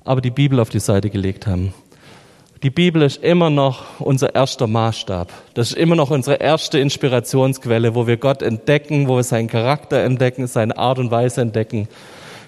aber 0.06 0.22
die 0.22 0.32
Bibel 0.32 0.60
auf 0.60 0.70
die 0.70 0.80
Seite 0.80 1.10
gelegt 1.10 1.48
haben. 1.48 1.74
Die 2.62 2.70
Bibel 2.70 3.04
ist 3.04 3.24
immer 3.24 3.50
noch 3.50 4.02
unser 4.02 4.36
erster 4.36 4.68
Maßstab. 4.68 5.32
Das 5.54 5.70
ist 5.70 5.78
immer 5.78 5.96
noch 5.96 6.12
unsere 6.12 6.42
erste 6.42 6.78
Inspirationsquelle, 6.78 7.96
wo 7.96 8.06
wir 8.06 8.18
Gott 8.18 8.42
entdecken, 8.42 9.08
wo 9.08 9.16
wir 9.16 9.24
seinen 9.24 9.48
Charakter 9.48 10.04
entdecken, 10.04 10.46
seine 10.46 10.78
Art 10.78 11.00
und 11.00 11.10
Weise 11.10 11.40
entdecken. 11.40 11.88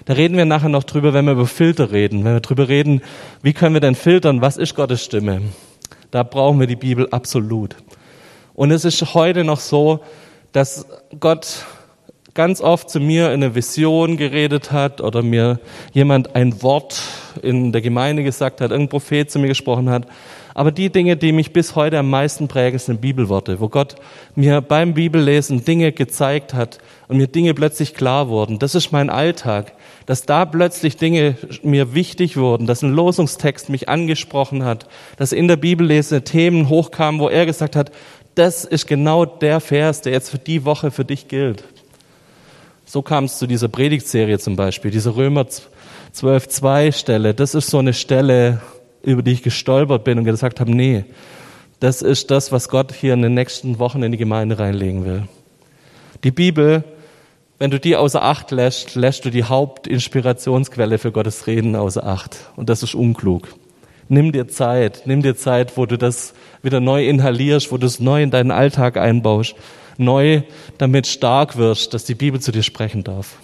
Da 0.04 0.12
reden 0.12 0.36
wir 0.36 0.44
nachher 0.44 0.68
noch 0.68 0.84
drüber, 0.84 1.14
wenn 1.14 1.24
wir 1.24 1.32
über 1.32 1.46
Filter 1.46 1.92
reden, 1.92 2.26
wenn 2.26 2.34
wir 2.34 2.40
drüber 2.40 2.68
reden, 2.68 3.00
wie 3.40 3.54
können 3.54 3.72
wir 3.72 3.80
denn 3.80 3.94
filtern, 3.94 4.42
was 4.42 4.58
ist 4.58 4.74
Gottes 4.74 5.02
Stimme? 5.02 5.40
Da 6.10 6.24
brauchen 6.24 6.60
wir 6.60 6.66
die 6.66 6.76
Bibel 6.76 7.08
absolut. 7.10 7.76
Und 8.52 8.70
es 8.70 8.84
ist 8.84 9.14
heute 9.14 9.44
noch 9.44 9.60
so, 9.60 10.00
dass 10.52 10.86
Gott 11.20 11.64
ganz 12.34 12.60
oft 12.60 12.88
zu 12.88 12.98
mir 12.98 13.26
in 13.26 13.42
eine 13.42 13.54
Vision 13.54 14.16
geredet 14.16 14.72
hat 14.72 15.00
oder 15.00 15.22
mir 15.22 15.60
jemand 15.92 16.34
ein 16.34 16.62
Wort 16.62 17.00
in 17.42 17.72
der 17.72 17.82
Gemeinde 17.82 18.24
gesagt 18.24 18.60
hat, 18.60 18.70
irgendein 18.70 18.90
Prophet 18.90 19.30
zu 19.30 19.38
mir 19.38 19.48
gesprochen 19.48 19.90
hat. 19.90 20.06
Aber 20.54 20.70
die 20.70 20.90
Dinge, 20.90 21.16
die 21.16 21.32
mich 21.32 21.52
bis 21.52 21.76
heute 21.76 21.98
am 21.98 22.10
meisten 22.10 22.46
prägen, 22.46 22.78
sind 22.78 23.00
Bibelworte, 23.00 23.60
wo 23.60 23.68
Gott 23.68 23.96
mir 24.34 24.60
beim 24.60 24.92
Bibellesen 24.92 25.64
Dinge 25.64 25.92
gezeigt 25.92 26.52
hat 26.52 26.78
und 27.08 27.16
mir 27.16 27.26
Dinge 27.26 27.54
plötzlich 27.54 27.94
klar 27.94 28.28
wurden. 28.28 28.58
Das 28.58 28.74
ist 28.74 28.92
mein 28.92 29.08
Alltag, 29.08 29.72
dass 30.04 30.26
da 30.26 30.44
plötzlich 30.44 30.96
Dinge 30.96 31.36
mir 31.62 31.94
wichtig 31.94 32.36
wurden, 32.36 32.66
dass 32.66 32.82
ein 32.82 32.92
Losungstext 32.92 33.70
mich 33.70 33.88
angesprochen 33.88 34.64
hat, 34.64 34.88
dass 35.16 35.32
in 35.32 35.48
der 35.48 35.56
Bibellese 35.56 36.22
Themen 36.22 36.68
hochkamen, 36.68 37.20
wo 37.20 37.28
er 37.28 37.46
gesagt 37.46 37.74
hat, 37.74 37.90
das 38.34 38.64
ist 38.64 38.86
genau 38.86 39.24
der 39.24 39.60
Vers, 39.60 40.02
der 40.02 40.12
jetzt 40.12 40.30
für 40.30 40.38
die 40.38 40.64
Woche 40.64 40.90
für 40.90 41.04
dich 41.04 41.28
gilt. 41.28 41.64
So 42.92 43.00
kam 43.00 43.24
es 43.24 43.38
zu 43.38 43.46
dieser 43.46 43.68
Predigtserie 43.68 44.38
zum 44.38 44.54
Beispiel, 44.54 44.90
diese 44.90 45.16
Römer 45.16 45.46
12.2 46.14 46.92
Stelle. 46.92 47.32
Das 47.32 47.54
ist 47.54 47.70
so 47.70 47.78
eine 47.78 47.94
Stelle, 47.94 48.60
über 49.02 49.22
die 49.22 49.32
ich 49.32 49.42
gestolpert 49.42 50.04
bin 50.04 50.18
und 50.18 50.24
gesagt 50.24 50.60
habe, 50.60 50.70
nee, 50.70 51.06
das 51.80 52.02
ist 52.02 52.30
das, 52.30 52.52
was 52.52 52.68
Gott 52.68 52.92
hier 52.92 53.14
in 53.14 53.22
den 53.22 53.32
nächsten 53.32 53.78
Wochen 53.78 54.02
in 54.02 54.12
die 54.12 54.18
Gemeinde 54.18 54.58
reinlegen 54.58 55.06
will. 55.06 55.22
Die 56.22 56.32
Bibel, 56.32 56.84
wenn 57.58 57.70
du 57.70 57.80
die 57.80 57.96
außer 57.96 58.22
Acht 58.22 58.50
lässt, 58.50 58.94
lässt 58.94 59.24
du 59.24 59.30
die 59.30 59.44
Hauptinspirationsquelle 59.44 60.98
für 60.98 61.12
Gottes 61.12 61.46
Reden 61.46 61.76
außer 61.76 62.04
Acht. 62.04 62.50
Und 62.56 62.68
das 62.68 62.82
ist 62.82 62.94
unklug. 62.94 63.48
Nimm 64.10 64.32
dir 64.32 64.48
Zeit, 64.48 65.04
nimm 65.06 65.22
dir 65.22 65.34
Zeit, 65.34 65.78
wo 65.78 65.86
du 65.86 65.96
das 65.96 66.34
wieder 66.62 66.80
neu 66.80 67.08
inhalierst, 67.08 67.72
wo 67.72 67.78
du 67.78 67.86
es 67.86 68.00
neu 68.00 68.22
in 68.22 68.30
deinen 68.30 68.50
Alltag 68.50 68.98
einbaust, 68.98 69.54
neu 70.02 70.42
damit 70.78 71.06
stark 71.06 71.56
wirst, 71.56 71.94
dass 71.94 72.04
die 72.04 72.14
Bibel 72.14 72.40
zu 72.40 72.52
dir 72.52 72.62
sprechen 72.62 73.04
darf. 73.04 73.36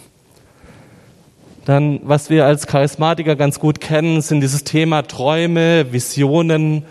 Dann, 1.64 2.00
was 2.02 2.30
wir 2.30 2.46
als 2.46 2.66
Charismatiker 2.66 3.36
ganz 3.36 3.60
gut 3.60 3.80
kennen, 3.80 4.22
sind 4.22 4.40
dieses 4.40 4.64
Thema 4.64 5.02
Träume, 5.02 5.92
Visionen, 5.92 6.84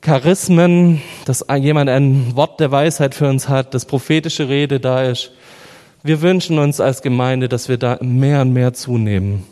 Charismen, 0.00 1.02
dass 1.26 1.44
jemand 1.60 1.90
ein 1.90 2.34
Wort 2.34 2.60
der 2.60 2.70
Weisheit 2.70 3.14
für 3.14 3.28
uns 3.28 3.48
hat, 3.48 3.74
dass 3.74 3.84
prophetische 3.84 4.48
Rede 4.48 4.80
da 4.80 5.02
ist. 5.02 5.32
Wir 6.02 6.20
wünschen 6.20 6.58
uns 6.58 6.80
als 6.80 7.02
Gemeinde, 7.02 7.48
dass 7.48 7.68
wir 7.68 7.78
da 7.78 7.98
mehr 8.02 8.42
und 8.42 8.52
mehr 8.52 8.74
zunehmen. 8.74 9.44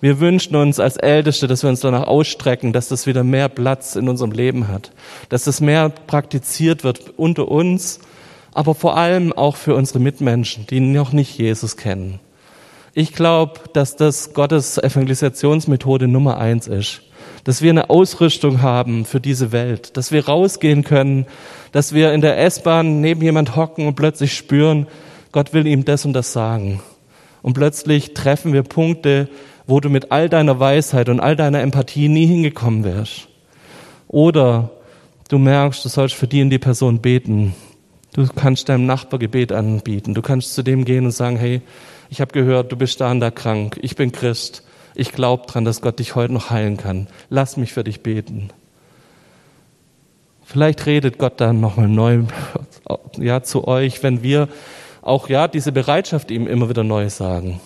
Wir 0.00 0.20
wünschen 0.20 0.54
uns 0.54 0.78
als 0.78 0.96
Älteste, 0.96 1.46
dass 1.46 1.62
wir 1.62 1.70
uns 1.70 1.80
danach 1.80 2.06
ausstrecken, 2.06 2.72
dass 2.72 2.88
das 2.88 3.06
wieder 3.06 3.24
mehr 3.24 3.48
Platz 3.48 3.96
in 3.96 4.08
unserem 4.08 4.30
Leben 4.30 4.68
hat, 4.68 4.92
dass 5.28 5.44
das 5.44 5.60
mehr 5.60 5.88
praktiziert 5.88 6.84
wird 6.84 7.14
unter 7.16 7.48
uns, 7.48 7.98
aber 8.52 8.74
vor 8.74 8.96
allem 8.96 9.32
auch 9.32 9.56
für 9.56 9.74
unsere 9.74 10.00
Mitmenschen, 10.00 10.66
die 10.66 10.80
noch 10.80 11.12
nicht 11.12 11.38
Jesus 11.38 11.76
kennen. 11.76 12.20
Ich 12.94 13.12
glaube, 13.12 13.60
dass 13.74 13.96
das 13.96 14.32
Gottes 14.34 14.78
Evangelisationsmethode 14.78 16.08
Nummer 16.08 16.38
eins 16.38 16.66
ist. 16.66 17.02
Dass 17.44 17.62
wir 17.62 17.70
eine 17.70 17.90
Ausrüstung 17.90 18.60
haben 18.62 19.04
für 19.04 19.20
diese 19.20 19.52
Welt. 19.52 19.96
Dass 19.96 20.10
wir 20.10 20.26
rausgehen 20.26 20.82
können. 20.82 21.26
Dass 21.70 21.92
wir 21.92 22.12
in 22.12 22.20
der 22.20 22.38
S-Bahn 22.38 23.00
neben 23.00 23.22
jemand 23.22 23.54
hocken 23.54 23.86
und 23.86 23.94
plötzlich 23.94 24.34
spüren, 24.34 24.88
Gott 25.30 25.52
will 25.52 25.66
ihm 25.66 25.84
das 25.84 26.04
und 26.04 26.12
das 26.12 26.32
sagen. 26.32 26.80
Und 27.42 27.52
plötzlich 27.52 28.14
treffen 28.14 28.52
wir 28.52 28.64
Punkte, 28.64 29.28
wo 29.68 29.78
du 29.80 29.90
mit 29.90 30.10
all 30.10 30.28
deiner 30.28 30.58
Weisheit 30.58 31.08
und 31.08 31.20
all 31.20 31.36
deiner 31.36 31.60
Empathie 31.60 32.08
nie 32.08 32.26
hingekommen 32.26 32.82
wärst. 32.82 33.28
Oder 34.08 34.70
du 35.28 35.38
merkst, 35.38 35.84
du 35.84 35.88
sollst 35.88 36.14
für 36.14 36.26
die 36.26 36.42
und 36.42 36.50
die 36.50 36.58
Person 36.58 37.00
beten. 37.00 37.54
Du 38.18 38.26
kannst 38.26 38.68
deinem 38.68 38.84
Nachbar 38.84 39.20
Gebet 39.20 39.52
anbieten. 39.52 40.12
Du 40.12 40.22
kannst 40.22 40.52
zu 40.54 40.64
dem 40.64 40.84
gehen 40.84 41.04
und 41.04 41.12
sagen, 41.12 41.36
hey, 41.36 41.62
ich 42.10 42.20
habe 42.20 42.32
gehört, 42.32 42.72
du 42.72 42.76
bist 42.76 43.00
da 43.00 43.12
und 43.12 43.20
da 43.20 43.30
krank. 43.30 43.78
Ich 43.80 43.94
bin 43.94 44.10
Christ. 44.10 44.64
Ich 44.96 45.12
glaube 45.12 45.46
dran, 45.46 45.64
dass 45.64 45.82
Gott 45.82 46.00
dich 46.00 46.16
heute 46.16 46.32
noch 46.32 46.50
heilen 46.50 46.76
kann. 46.76 47.06
Lass 47.30 47.56
mich 47.56 47.72
für 47.72 47.84
dich 47.84 48.02
beten. 48.02 48.48
Vielleicht 50.44 50.84
redet 50.84 51.18
Gott 51.18 51.40
dann 51.40 51.60
nochmal 51.60 51.86
neu 51.86 52.24
ja, 53.18 53.44
zu 53.44 53.68
euch, 53.68 54.02
wenn 54.02 54.20
wir 54.24 54.48
auch 55.00 55.28
ja 55.28 55.46
diese 55.46 55.70
Bereitschaft 55.70 56.32
ihm 56.32 56.48
immer 56.48 56.68
wieder 56.68 56.82
neu 56.82 57.10
sagen. 57.10 57.60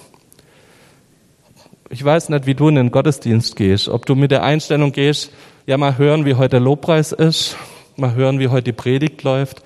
Ich 1.88 2.04
weiß 2.04 2.28
nicht, 2.28 2.44
wie 2.44 2.54
du 2.54 2.68
in 2.68 2.74
den 2.74 2.90
Gottesdienst 2.90 3.56
gehst, 3.56 3.88
ob 3.88 4.04
du 4.04 4.14
mit 4.14 4.30
der 4.30 4.42
Einstellung 4.42 4.92
gehst, 4.92 5.32
ja 5.64 5.78
mal 5.78 5.96
hören, 5.96 6.26
wie 6.26 6.34
heute 6.34 6.50
der 6.50 6.60
Lobpreis 6.60 7.12
ist, 7.12 7.56
mal 7.96 8.14
hören, 8.14 8.38
wie 8.38 8.48
heute 8.48 8.64
die 8.64 8.72
Predigt 8.72 9.22
läuft, 9.22 9.62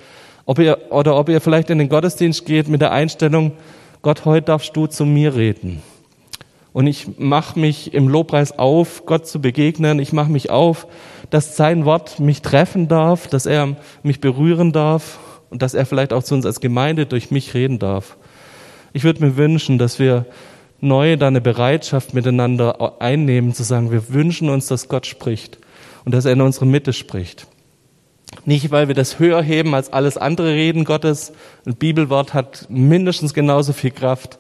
ob 0.46 0.59
ihr, 0.61 0.78
oder 0.90 1.16
ob 1.16 1.28
ihr 1.28 1.40
vielleicht 1.40 1.70
in 1.70 1.78
den 1.78 1.88
Gottesdienst 1.88 2.46
geht 2.46 2.68
mit 2.68 2.80
der 2.80 2.92
Einstellung, 2.92 3.52
Gott, 4.00 4.24
heute 4.24 4.46
darfst 4.46 4.76
du 4.76 4.87
zu 4.87 5.04
mir 5.04 5.35
reden. 5.35 5.82
Und 6.72 6.87
ich 6.87 7.18
mache 7.18 7.59
mich 7.59 7.94
im 7.94 8.06
Lobpreis 8.06 8.59
auf, 8.59 9.06
Gott 9.06 9.26
zu 9.26 9.40
begegnen. 9.40 9.98
Ich 9.98 10.12
mache 10.12 10.30
mich 10.30 10.50
auf, 10.50 10.87
dass 11.30 11.56
sein 11.56 11.85
Wort 11.85 12.20
mich 12.20 12.42
treffen 12.42 12.87
darf, 12.87 13.26
dass 13.28 13.46
er 13.46 13.76
mich 14.02 14.20
berühren 14.20 14.72
darf 14.72 15.18
und 15.50 15.62
dass 15.62 15.74
er 15.74 15.87
vielleicht 15.87 16.12
auch 16.12 16.22
zu 16.22 16.35
uns 16.35 16.46
als 16.46 16.61
Gemeinde 16.61 17.06
durch 17.06 17.30
mich 17.30 17.54
reden 17.54 17.78
darf. 17.78 18.16
Ich 18.92 19.04
würde 19.04 19.24
mir 19.24 19.37
wünschen, 19.37 19.78
dass 19.78 19.98
wir 19.98 20.26
neu 20.80 21.16
da 21.16 21.28
eine 21.28 21.40
Bereitschaft 21.40 22.14
miteinander 22.14 23.00
einnehmen, 23.00 23.54
zu 23.54 23.62
sagen, 23.62 23.90
wir 23.90 24.12
wünschen 24.12 24.50
uns, 24.50 24.66
dass 24.66 24.88
Gott 24.88 25.06
spricht 25.06 25.59
und 26.04 26.14
dass 26.14 26.26
er 26.26 26.32
in 26.35 26.40
unsere 26.40 26.66
Mitte 26.66 26.92
spricht. 26.92 27.46
Nicht, 28.44 28.70
weil 28.70 28.88
wir 28.88 28.94
das 28.94 29.18
höher 29.18 29.42
heben 29.42 29.74
als 29.74 29.92
alles 29.92 30.16
andere 30.16 30.48
Reden 30.48 30.84
Gottes. 30.84 31.32
Ein 31.64 31.76
Bibelwort 31.76 32.34
hat 32.34 32.66
mindestens 32.68 33.34
genauso 33.34 33.72
viel 33.72 33.90
Kraft. 33.90 34.38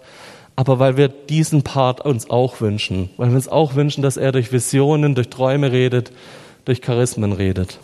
Aber 0.56 0.78
weil 0.78 0.96
wir 0.96 1.08
diesen 1.08 1.62
Part 1.62 2.04
uns 2.04 2.30
auch 2.30 2.60
wünschen. 2.60 3.10
Weil 3.16 3.28
wir 3.28 3.36
uns 3.36 3.48
auch 3.48 3.74
wünschen, 3.74 4.02
dass 4.02 4.16
er 4.16 4.32
durch 4.32 4.52
Visionen, 4.52 5.14
durch 5.14 5.28
Träume 5.28 5.70
redet, 5.70 6.12
durch 6.64 6.80
Charismen 6.80 7.32
redet. 7.32 7.78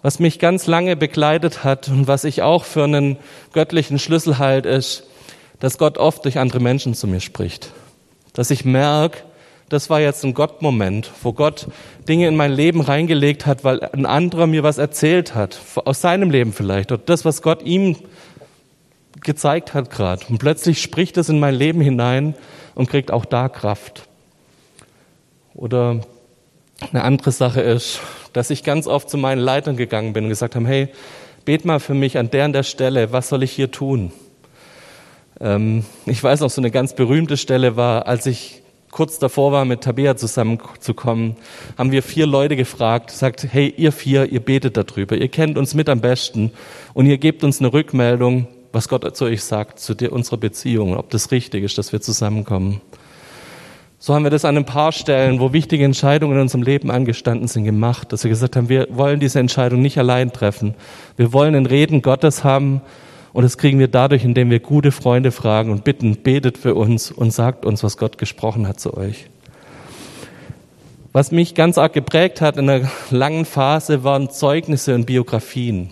Was 0.00 0.20
mich 0.20 0.38
ganz 0.38 0.66
lange 0.66 0.96
begleitet 0.96 1.64
hat 1.64 1.88
und 1.88 2.06
was 2.06 2.24
ich 2.24 2.42
auch 2.42 2.64
für 2.64 2.84
einen 2.84 3.18
göttlichen 3.52 3.98
Schlüssel 3.98 4.38
halte, 4.38 4.68
ist, 4.68 5.04
dass 5.60 5.76
Gott 5.76 5.98
oft 5.98 6.24
durch 6.24 6.38
andere 6.38 6.60
Menschen 6.60 6.94
zu 6.94 7.06
mir 7.06 7.20
spricht. 7.20 7.72
Dass 8.32 8.50
ich 8.50 8.64
merke, 8.64 9.18
das 9.68 9.90
war 9.90 10.00
jetzt 10.00 10.24
ein 10.24 10.34
Gott-Moment, 10.34 11.10
wo 11.22 11.32
Gott 11.32 11.68
Dinge 12.08 12.26
in 12.28 12.36
mein 12.36 12.52
Leben 12.52 12.80
reingelegt 12.80 13.46
hat, 13.46 13.64
weil 13.64 13.80
ein 13.80 14.06
anderer 14.06 14.46
mir 14.46 14.62
was 14.62 14.78
erzählt 14.78 15.34
hat, 15.34 15.60
aus 15.84 16.00
seinem 16.00 16.30
Leben 16.30 16.52
vielleicht, 16.52 16.90
oder 16.90 17.02
das, 17.04 17.24
was 17.24 17.42
Gott 17.42 17.62
ihm 17.62 17.96
gezeigt 19.22 19.74
hat 19.74 19.90
gerade. 19.90 20.24
Und 20.28 20.38
plötzlich 20.38 20.80
spricht 20.80 21.16
es 21.16 21.28
in 21.28 21.40
mein 21.40 21.54
Leben 21.54 21.80
hinein 21.80 22.34
und 22.74 22.88
kriegt 22.88 23.10
auch 23.10 23.24
da 23.24 23.48
Kraft. 23.48 24.08
Oder 25.54 26.00
eine 26.92 27.02
andere 27.02 27.32
Sache 27.32 27.60
ist, 27.60 28.00
dass 28.32 28.50
ich 28.50 28.62
ganz 28.62 28.86
oft 28.86 29.10
zu 29.10 29.18
meinen 29.18 29.40
Leitern 29.40 29.76
gegangen 29.76 30.12
bin 30.12 30.24
und 30.24 30.30
gesagt 30.30 30.54
habe, 30.54 30.66
hey, 30.66 30.88
bet 31.44 31.64
mal 31.64 31.80
für 31.80 31.94
mich 31.94 32.16
an 32.16 32.30
der 32.30 32.44
und 32.44 32.52
der 32.52 32.62
Stelle, 32.62 33.12
was 33.12 33.28
soll 33.28 33.42
ich 33.42 33.52
hier 33.52 33.70
tun? 33.70 34.12
Ähm, 35.40 35.84
ich 36.06 36.22
weiß 36.22 36.40
noch, 36.40 36.50
so 36.50 36.60
eine 36.60 36.70
ganz 36.70 36.94
berühmte 36.94 37.36
Stelle 37.36 37.76
war, 37.76 38.06
als 38.06 38.26
ich 38.26 38.62
kurz 38.90 39.18
davor 39.18 39.52
war, 39.52 39.64
mit 39.64 39.82
Tabea 39.82 40.16
zusammenzukommen, 40.16 41.36
haben 41.76 41.92
wir 41.92 42.02
vier 42.02 42.26
Leute 42.26 42.56
gefragt, 42.56 43.10
sagt, 43.10 43.46
hey, 43.50 43.72
ihr 43.76 43.92
vier, 43.92 44.30
ihr 44.32 44.40
betet 44.40 44.76
darüber, 44.76 45.16
ihr 45.16 45.28
kennt 45.28 45.58
uns 45.58 45.74
mit 45.74 45.88
am 45.88 46.00
besten 46.00 46.52
und 46.94 47.06
ihr 47.06 47.18
gebt 47.18 47.44
uns 47.44 47.60
eine 47.60 47.72
Rückmeldung, 47.72 48.46
was 48.72 48.88
Gott 48.88 49.16
zu 49.16 49.24
euch 49.24 49.42
sagt, 49.42 49.78
zu 49.78 49.94
dir, 49.94 50.12
unserer 50.12 50.36
Beziehung, 50.36 50.96
ob 50.96 51.10
das 51.10 51.30
richtig 51.30 51.64
ist, 51.64 51.78
dass 51.78 51.92
wir 51.92 52.00
zusammenkommen. 52.00 52.80
So 54.00 54.14
haben 54.14 54.22
wir 54.22 54.30
das 54.30 54.44
an 54.44 54.56
ein 54.56 54.64
paar 54.64 54.92
Stellen, 54.92 55.40
wo 55.40 55.52
wichtige 55.52 55.84
Entscheidungen 55.84 56.36
in 56.36 56.42
unserem 56.42 56.62
Leben 56.62 56.90
angestanden 56.90 57.48
sind, 57.48 57.64
gemacht, 57.64 58.12
dass 58.12 58.22
wir 58.22 58.28
gesagt 58.28 58.54
haben, 58.54 58.68
wir 58.68 58.86
wollen 58.90 59.18
diese 59.18 59.40
Entscheidung 59.40 59.82
nicht 59.82 59.98
allein 59.98 60.32
treffen. 60.32 60.74
Wir 61.16 61.32
wollen 61.32 61.56
ein 61.56 61.66
Reden 61.66 62.00
Gottes 62.00 62.44
haben 62.44 62.80
Und 63.32 63.42
das 63.42 63.58
kriegen 63.58 63.78
wir 63.78 63.88
dadurch, 63.88 64.24
indem 64.24 64.50
wir 64.50 64.60
gute 64.60 64.90
Freunde 64.90 65.30
fragen 65.30 65.70
und 65.70 65.84
bitten, 65.84 66.16
betet 66.16 66.58
für 66.58 66.74
uns 66.74 67.10
und 67.10 67.32
sagt 67.32 67.64
uns, 67.64 67.82
was 67.82 67.96
Gott 67.96 68.18
gesprochen 68.18 68.66
hat 68.66 68.80
zu 68.80 68.96
euch. 68.96 69.26
Was 71.12 71.32
mich 71.32 71.54
ganz 71.54 71.78
arg 71.78 71.92
geprägt 71.92 72.40
hat 72.40 72.56
in 72.56 72.68
einer 72.68 72.90
langen 73.10 73.44
Phase 73.44 74.04
waren 74.04 74.30
Zeugnisse 74.30 74.94
und 74.94 75.06
Biografien. 75.06 75.90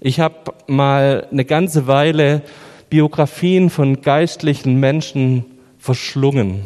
Ich 0.00 0.20
habe 0.20 0.52
mal 0.66 1.26
eine 1.30 1.44
ganze 1.44 1.86
Weile 1.86 2.42
Biografien 2.90 3.70
von 3.70 4.02
geistlichen 4.02 4.80
Menschen 4.80 5.44
verschlungen. 5.78 6.62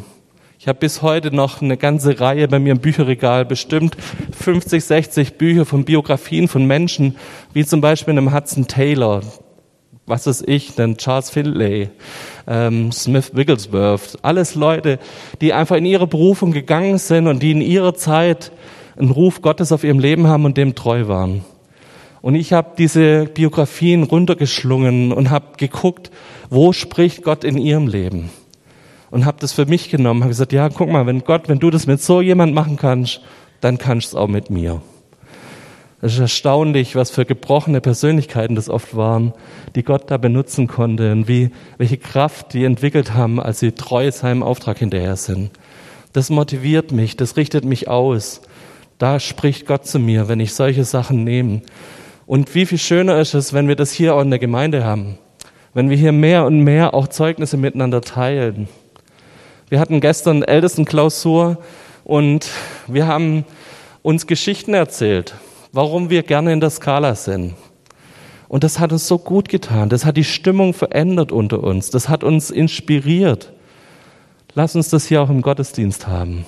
Ich 0.59 0.67
habe 0.67 0.79
bis 0.79 1.01
heute 1.01 1.33
noch 1.33 1.61
eine 1.61 1.77
ganze 1.77 2.19
Reihe 2.19 2.47
bei 2.47 2.59
mir 2.59 2.73
im 2.73 2.79
Bücherregal, 2.79 3.45
bestimmt 3.45 3.95
50, 4.37 4.83
60 4.83 5.33
Bücher 5.35 5.65
von 5.65 5.85
Biografien 5.85 6.47
von 6.49 6.65
Menschen, 6.65 7.15
wie 7.53 7.65
zum 7.65 7.81
Beispiel 7.81 8.11
einem 8.11 8.33
Hudson 8.33 8.67
Taylor, 8.67 9.21
was 10.09 10.27
ist 10.27 10.47
ich, 10.47 10.75
denn 10.75 10.97
Charles 10.97 11.29
Finlay, 11.29 11.89
ähm, 12.47 12.91
Smith 12.91 13.31
Wigglesworth, 13.33 14.17
alles 14.23 14.55
Leute, 14.55 14.99
die 15.39 15.53
einfach 15.53 15.75
in 15.75 15.85
ihre 15.85 16.07
Berufung 16.07 16.51
gegangen 16.51 16.97
sind 16.97 17.27
und 17.27 17.43
die 17.43 17.51
in 17.51 17.61
ihrer 17.61 17.93
Zeit 17.93 18.51
einen 18.97 19.11
Ruf 19.11 19.41
Gottes 19.41 19.71
auf 19.71 19.83
ihrem 19.83 19.99
Leben 19.99 20.27
haben 20.27 20.45
und 20.45 20.57
dem 20.57 20.75
treu 20.75 21.07
waren. 21.07 21.45
Und 22.21 22.35
ich 22.35 22.51
habe 22.51 22.71
diese 22.77 23.25
Biografien 23.25 24.03
runtergeschlungen 24.03 25.13
und 25.13 25.29
habe 25.29 25.57
geguckt, 25.57 26.11
wo 26.49 26.73
spricht 26.73 27.23
Gott 27.23 27.43
in 27.43 27.57
ihrem 27.57 27.87
Leben 27.87 28.29
und 29.11 29.25
habe 29.25 29.37
das 29.39 29.53
für 29.53 29.65
mich 29.65 29.89
genommen, 29.89 30.21
habe 30.21 30.29
gesagt, 30.29 30.51
ja, 30.51 30.67
guck 30.69 30.89
mal, 30.89 31.05
wenn 31.05 31.23
Gott, 31.23 31.47
wenn 31.47 31.59
du 31.59 31.69
das 31.69 31.87
mit 31.87 32.01
so 32.01 32.19
jemand 32.21 32.53
machen 32.53 32.75
kannst, 32.75 33.21
dann 33.61 33.77
kannst 33.77 34.11
du 34.11 34.17
es 34.17 34.21
auch 34.21 34.27
mit 34.27 34.49
mir. 34.49 34.81
Es 36.01 36.13
ist 36.13 36.19
erstaunlich, 36.19 36.95
was 36.95 37.11
für 37.11 37.25
gebrochene 37.25 37.81
Persönlichkeiten 37.81 38.55
das 38.55 38.69
oft 38.69 38.95
waren, 38.95 39.33
die 39.75 39.83
Gott 39.83 40.09
da 40.09 40.17
benutzen 40.17 40.67
konnte 40.67 41.11
und 41.11 41.27
wie, 41.27 41.51
welche 41.77 41.97
Kraft 41.97 42.53
die 42.53 42.63
entwickelt 42.63 43.13
haben, 43.13 43.39
als 43.39 43.59
sie 43.59 43.73
treu 43.73 44.09
seinem 44.11 44.41
Auftrag 44.41 44.77
hinterher 44.77 45.17
sind. 45.17 45.51
Das 46.13 46.29
motiviert 46.29 46.93
mich, 46.93 47.17
das 47.17 47.35
richtet 47.35 47.65
mich 47.65 47.89
aus. 47.89 48.41
Da 48.97 49.19
spricht 49.19 49.65
Gott 49.65 49.85
zu 49.85 49.99
mir, 49.99 50.29
wenn 50.29 50.39
ich 50.39 50.53
solche 50.53 50.85
Sachen 50.85 51.25
nehme. 51.25 51.61
Und 52.25 52.55
wie 52.55 52.65
viel 52.65 52.77
schöner 52.77 53.19
ist 53.19 53.33
es, 53.33 53.51
wenn 53.53 53.67
wir 53.67 53.75
das 53.75 53.91
hier 53.91 54.15
auch 54.15 54.21
in 54.21 54.29
der 54.29 54.39
Gemeinde 54.39 54.85
haben. 54.85 55.17
Wenn 55.73 55.89
wir 55.89 55.97
hier 55.97 56.13
mehr 56.13 56.45
und 56.45 56.61
mehr 56.61 56.93
auch 56.93 57.09
Zeugnisse 57.09 57.57
miteinander 57.57 58.01
teilen. 58.01 58.69
Wir 59.67 59.79
hatten 59.79 59.99
gestern 59.99 60.43
Ältestenklausur 60.43 61.57
und 62.05 62.49
wir 62.87 63.05
haben 63.05 63.45
uns 64.01 64.27
Geschichten 64.27 64.73
erzählt, 64.73 65.35
warum 65.71 66.09
wir 66.09 66.23
gerne 66.23 66.53
in 66.53 66.59
der 66.59 66.69
Skala 66.69 67.15
sind. 67.15 67.55
Und 68.47 68.63
das 68.63 68.79
hat 68.79 68.91
uns 68.91 69.07
so 69.07 69.19
gut 69.19 69.47
getan. 69.47 69.89
Das 69.89 70.05
hat 70.05 70.17
die 70.17 70.23
Stimmung 70.23 70.73
verändert 70.73 71.31
unter 71.31 71.63
uns. 71.63 71.91
Das 71.91 72.09
hat 72.09 72.23
uns 72.23 72.49
inspiriert. 72.49 73.53
Lass 74.55 74.75
uns 74.75 74.89
das 74.89 75.05
hier 75.05 75.21
auch 75.21 75.29
im 75.29 75.41
Gottesdienst 75.41 76.07
haben. 76.07 76.45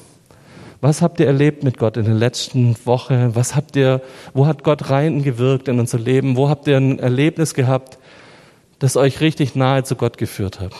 Was 0.81 1.03
habt 1.03 1.19
ihr 1.19 1.27
erlebt 1.27 1.63
mit 1.63 1.77
Gott 1.77 1.95
in 1.97 2.05
den 2.05 2.17
letzten 2.17 2.75
Wochen? 2.85 3.35
Was 3.35 3.55
habt 3.55 3.75
ihr, 3.75 4.01
wo 4.33 4.47
hat 4.47 4.63
Gott 4.63 4.89
reingewirkt 4.89 5.67
in 5.67 5.79
unser 5.79 5.99
Leben? 5.99 6.35
Wo 6.35 6.49
habt 6.49 6.67
ihr 6.67 6.77
ein 6.77 6.97
Erlebnis 6.97 7.53
gehabt, 7.53 7.99
das 8.79 8.97
euch 8.97 9.21
richtig 9.21 9.55
nahe 9.55 9.83
zu 9.83 9.95
Gott 9.95 10.17
geführt 10.17 10.59
hat? 10.59 10.73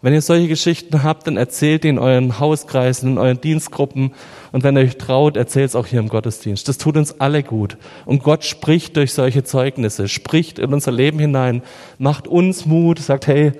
Wenn 0.00 0.14
ihr 0.14 0.22
solche 0.22 0.46
Geschichten 0.46 1.02
habt, 1.02 1.26
dann 1.26 1.36
erzählt 1.36 1.82
die 1.82 1.88
in 1.88 1.98
euren 1.98 2.38
Hauskreisen, 2.38 3.12
in 3.12 3.18
euren 3.18 3.40
Dienstgruppen. 3.40 4.12
Und 4.52 4.62
wenn 4.62 4.76
ihr 4.76 4.84
euch 4.84 4.96
traut, 4.96 5.36
erzählt 5.36 5.70
es 5.70 5.76
auch 5.76 5.86
hier 5.86 5.98
im 5.98 6.08
Gottesdienst. 6.08 6.68
Das 6.68 6.78
tut 6.78 6.96
uns 6.96 7.20
alle 7.20 7.42
gut. 7.42 7.76
Und 8.06 8.22
Gott 8.22 8.44
spricht 8.44 8.96
durch 8.96 9.12
solche 9.12 9.42
Zeugnisse, 9.42 10.06
spricht 10.06 10.60
in 10.60 10.72
unser 10.72 10.92
Leben 10.92 11.18
hinein, 11.18 11.62
macht 11.98 12.28
uns 12.28 12.64
Mut, 12.64 13.00
sagt, 13.00 13.26
hey, 13.26 13.52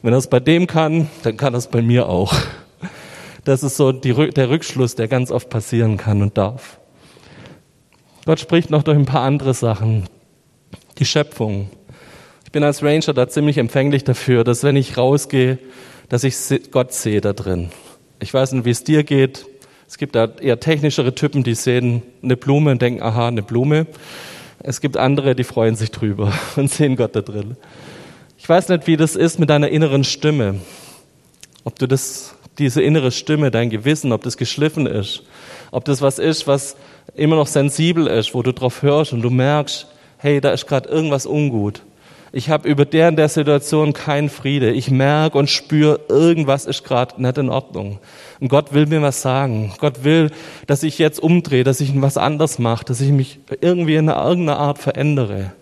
wenn 0.00 0.14
es 0.14 0.28
bei 0.28 0.40
dem 0.40 0.66
kann, 0.66 1.08
dann 1.24 1.36
kann 1.36 1.54
es 1.54 1.66
bei 1.66 1.82
mir 1.82 2.08
auch. 2.08 2.34
Das 3.44 3.62
ist 3.62 3.76
so 3.76 3.92
die, 3.92 4.14
der 4.30 4.50
Rückschluss, 4.50 4.94
der 4.94 5.08
ganz 5.08 5.30
oft 5.30 5.50
passieren 5.50 5.96
kann 5.96 6.22
und 6.22 6.38
darf. 6.38 6.78
Gott 8.24 8.40
spricht 8.40 8.70
noch 8.70 8.82
durch 8.82 8.96
ein 8.96 9.04
paar 9.04 9.22
andere 9.22 9.52
Sachen. 9.52 10.04
Die 10.98 11.04
Schöpfung. 11.04 11.68
Ich 12.52 12.54
bin 12.54 12.64
als 12.64 12.82
Ranger 12.82 13.14
da 13.14 13.30
ziemlich 13.30 13.56
empfänglich 13.56 14.04
dafür, 14.04 14.44
dass 14.44 14.62
wenn 14.62 14.76
ich 14.76 14.98
rausgehe, 14.98 15.56
dass 16.10 16.22
ich 16.22 16.36
Gott 16.70 16.92
sehe 16.92 17.22
da 17.22 17.32
drin. 17.32 17.70
Ich 18.20 18.34
weiß 18.34 18.52
nicht, 18.52 18.66
wie 18.66 18.70
es 18.70 18.84
dir 18.84 19.04
geht. 19.04 19.46
Es 19.88 19.96
gibt 19.96 20.14
da 20.14 20.26
eher 20.38 20.60
technischere 20.60 21.14
Typen, 21.14 21.44
die 21.44 21.54
sehen 21.54 22.02
eine 22.22 22.36
Blume 22.36 22.72
und 22.72 22.82
denken, 22.82 23.02
aha, 23.02 23.28
eine 23.28 23.40
Blume. 23.40 23.86
Es 24.58 24.82
gibt 24.82 24.98
andere, 24.98 25.34
die 25.34 25.44
freuen 25.44 25.76
sich 25.76 25.92
drüber 25.92 26.30
und 26.56 26.70
sehen 26.70 26.96
Gott 26.96 27.16
da 27.16 27.22
drin. 27.22 27.56
Ich 28.36 28.46
weiß 28.46 28.68
nicht, 28.68 28.86
wie 28.86 28.98
das 28.98 29.16
ist 29.16 29.38
mit 29.38 29.48
deiner 29.48 29.70
inneren 29.70 30.04
Stimme. 30.04 30.56
Ob 31.64 31.78
du 31.78 31.88
das, 31.88 32.34
diese 32.58 32.82
innere 32.82 33.12
Stimme, 33.12 33.50
dein 33.50 33.70
Gewissen, 33.70 34.12
ob 34.12 34.24
das 34.24 34.36
geschliffen 34.36 34.86
ist. 34.86 35.22
Ob 35.70 35.86
das 35.86 36.02
was 36.02 36.18
ist, 36.18 36.46
was 36.46 36.76
immer 37.14 37.36
noch 37.36 37.46
sensibel 37.46 38.08
ist, 38.08 38.34
wo 38.34 38.42
du 38.42 38.52
drauf 38.52 38.82
hörst 38.82 39.14
und 39.14 39.22
du 39.22 39.30
merkst, 39.30 39.86
hey, 40.18 40.42
da 40.42 40.50
ist 40.50 40.66
gerade 40.66 40.90
irgendwas 40.90 41.24
ungut. 41.24 41.80
Ich 42.34 42.48
habe 42.48 42.66
über 42.66 42.86
der 42.86 43.10
in 43.10 43.16
der 43.16 43.28
Situation 43.28 43.92
keinen 43.92 44.30
Friede. 44.30 44.70
Ich 44.70 44.90
merke 44.90 45.36
und 45.36 45.50
spüre, 45.50 46.00
irgendwas 46.08 46.64
ist 46.64 46.82
gerade 46.82 47.20
nicht 47.20 47.36
in 47.36 47.50
Ordnung. 47.50 47.98
Und 48.40 48.48
Gott 48.48 48.72
will 48.72 48.86
mir 48.86 49.02
was 49.02 49.20
sagen. 49.20 49.74
Gott 49.78 50.02
will, 50.02 50.30
dass 50.66 50.82
ich 50.82 50.98
jetzt 50.98 51.22
umdrehe, 51.22 51.62
dass 51.62 51.82
ich 51.82 51.92
was 52.00 52.16
anders 52.16 52.58
mache, 52.58 52.86
dass 52.86 53.02
ich 53.02 53.10
mich 53.10 53.38
irgendwie 53.60 53.96
in 53.96 54.08
irgendeiner 54.08 54.58
Art 54.58 54.78
verändere. 54.78 55.52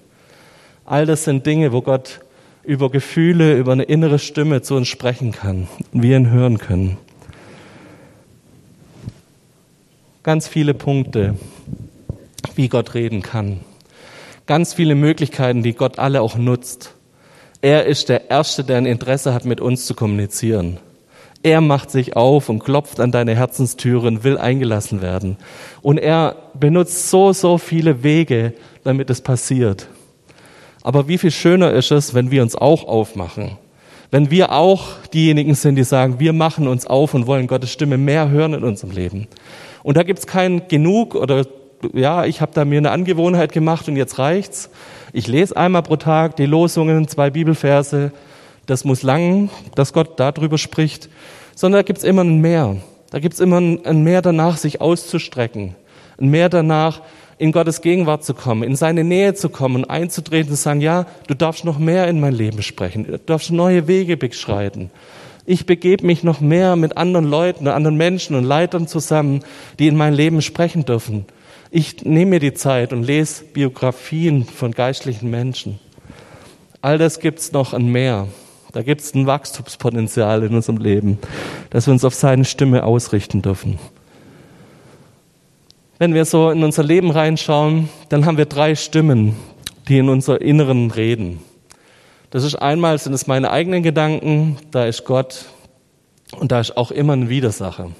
All 0.84 1.06
das 1.06 1.24
sind 1.24 1.44
Dinge, 1.44 1.72
wo 1.72 1.82
Gott 1.82 2.20
über 2.62 2.88
Gefühle, 2.88 3.56
über 3.56 3.72
eine 3.72 3.84
innere 3.84 4.20
Stimme 4.20 4.62
zu 4.62 4.76
uns 4.76 4.86
sprechen 4.86 5.32
kann 5.32 5.66
und 5.92 6.02
wir 6.04 6.16
ihn 6.16 6.30
hören 6.30 6.58
können. 6.58 6.98
Ganz 10.22 10.46
viele 10.46 10.74
Punkte, 10.74 11.34
wie 12.54 12.68
Gott 12.68 12.94
reden 12.94 13.22
kann 13.22 13.60
ganz 14.50 14.74
viele 14.74 14.96
Möglichkeiten, 14.96 15.62
die 15.62 15.74
Gott 15.74 16.00
alle 16.00 16.20
auch 16.20 16.34
nutzt. 16.34 16.96
Er 17.62 17.86
ist 17.86 18.08
der 18.08 18.30
Erste, 18.30 18.64
der 18.64 18.78
ein 18.78 18.84
Interesse 18.84 19.32
hat, 19.32 19.44
mit 19.44 19.60
uns 19.60 19.86
zu 19.86 19.94
kommunizieren. 19.94 20.78
Er 21.44 21.60
macht 21.60 21.92
sich 21.92 22.16
auf 22.16 22.48
und 22.48 22.58
klopft 22.58 22.98
an 22.98 23.12
deine 23.12 23.36
Herzenstüren, 23.36 24.24
will 24.24 24.38
eingelassen 24.38 25.02
werden. 25.02 25.36
Und 25.82 25.98
er 25.98 26.34
benutzt 26.58 27.10
so, 27.10 27.32
so 27.32 27.58
viele 27.58 28.02
Wege, 28.02 28.52
damit 28.82 29.08
es 29.08 29.20
passiert. 29.20 29.86
Aber 30.82 31.06
wie 31.06 31.18
viel 31.18 31.30
schöner 31.30 31.70
ist 31.70 31.92
es, 31.92 32.14
wenn 32.14 32.32
wir 32.32 32.42
uns 32.42 32.56
auch 32.56 32.88
aufmachen. 32.88 33.56
Wenn 34.10 34.32
wir 34.32 34.50
auch 34.50 34.96
diejenigen 35.14 35.54
sind, 35.54 35.76
die 35.76 35.84
sagen, 35.84 36.18
wir 36.18 36.32
machen 36.32 36.66
uns 36.66 36.88
auf 36.88 37.14
und 37.14 37.28
wollen 37.28 37.46
Gottes 37.46 37.70
Stimme 37.70 37.98
mehr 37.98 38.30
hören 38.30 38.54
in 38.54 38.64
unserem 38.64 38.90
Leben. 38.90 39.28
Und 39.84 39.96
da 39.96 40.02
gibt 40.02 40.18
es 40.18 40.26
kein 40.26 40.66
Genug 40.66 41.14
oder 41.14 41.46
ja, 41.92 42.24
ich 42.24 42.40
habe 42.40 42.52
da 42.54 42.64
mir 42.64 42.78
eine 42.78 42.90
Angewohnheit 42.90 43.52
gemacht 43.52 43.88
und 43.88 43.96
jetzt 43.96 44.18
reicht's. 44.18 44.70
Ich 45.12 45.26
lese 45.26 45.56
einmal 45.56 45.82
pro 45.82 45.96
Tag 45.96 46.36
die 46.36 46.46
Losungen, 46.46 47.08
zwei 47.08 47.30
Bibelverse. 47.30 48.12
Das 48.66 48.84
muss 48.84 49.02
lang, 49.02 49.50
dass 49.74 49.92
Gott 49.92 50.20
darüber 50.20 50.58
spricht. 50.58 51.08
Sondern 51.54 51.80
da 51.80 51.82
gibt's 51.82 52.04
immer 52.04 52.22
ein 52.22 52.40
Mehr. 52.40 52.76
Da 53.10 53.18
gibt's 53.18 53.40
immer 53.40 53.58
ein 53.58 54.02
Mehr 54.02 54.22
danach, 54.22 54.56
sich 54.56 54.80
auszustrecken. 54.80 55.74
Ein 56.20 56.28
Mehr 56.28 56.48
danach, 56.48 57.00
in 57.38 57.52
Gottes 57.52 57.80
Gegenwart 57.80 58.22
zu 58.22 58.34
kommen, 58.34 58.62
in 58.62 58.76
seine 58.76 59.02
Nähe 59.02 59.32
zu 59.32 59.48
kommen 59.48 59.76
und 59.76 59.90
einzutreten 59.90 60.50
und 60.50 60.56
zu 60.56 60.62
sagen, 60.62 60.82
ja, 60.82 61.06
du 61.26 61.32
darfst 61.32 61.64
noch 61.64 61.78
mehr 61.78 62.06
in 62.06 62.20
mein 62.20 62.34
Leben 62.34 62.62
sprechen. 62.62 63.06
Du 63.06 63.18
darfst 63.18 63.50
neue 63.50 63.88
Wege 63.88 64.18
beschreiten. 64.18 64.90
Ich 65.46 65.64
begebe 65.64 66.06
mich 66.06 66.22
noch 66.22 66.42
mehr 66.42 66.76
mit 66.76 66.98
anderen 66.98 67.24
Leuten, 67.24 67.66
anderen 67.66 67.96
Menschen 67.96 68.36
und 68.36 68.44
Leitern 68.44 68.86
zusammen, 68.86 69.42
die 69.78 69.86
in 69.86 69.96
mein 69.96 70.12
Leben 70.12 70.42
sprechen 70.42 70.84
dürfen. 70.84 71.24
Ich 71.72 72.04
nehme 72.04 72.30
mir 72.30 72.40
die 72.40 72.52
Zeit 72.52 72.92
und 72.92 73.04
lese 73.04 73.44
Biografien 73.44 74.44
von 74.44 74.72
geistlichen 74.72 75.30
Menschen. 75.30 75.78
All 76.82 76.98
das 76.98 77.20
gibt's 77.20 77.52
noch 77.52 77.72
ein 77.72 77.86
Mehr. 77.86 78.26
Da 78.72 78.82
gibt's 78.82 79.14
ein 79.14 79.28
Wachstumspotenzial 79.28 80.42
in 80.42 80.54
unserem 80.54 80.78
Leben, 80.78 81.18
dass 81.70 81.86
wir 81.86 81.92
uns 81.92 82.04
auf 82.04 82.14
seine 82.14 82.44
Stimme 82.44 82.82
ausrichten 82.82 83.40
dürfen. 83.40 83.78
Wenn 85.98 86.12
wir 86.12 86.24
so 86.24 86.50
in 86.50 86.64
unser 86.64 86.82
Leben 86.82 87.12
reinschauen, 87.12 87.88
dann 88.08 88.26
haben 88.26 88.36
wir 88.36 88.46
drei 88.46 88.74
Stimmen, 88.74 89.36
die 89.88 89.98
in 89.98 90.08
unser 90.08 90.40
Inneren 90.40 90.90
reden. 90.90 91.40
Das 92.30 92.42
ist 92.42 92.56
einmal 92.56 92.98
sind 92.98 93.12
es 93.12 93.28
meine 93.28 93.50
eigenen 93.52 93.84
Gedanken, 93.84 94.56
da 94.72 94.86
ist 94.86 95.04
Gott 95.04 95.44
und 96.36 96.50
da 96.50 96.58
ist 96.58 96.76
auch 96.76 96.90
immer 96.90 97.12
ein 97.12 97.28
Widersacher. 97.28 97.90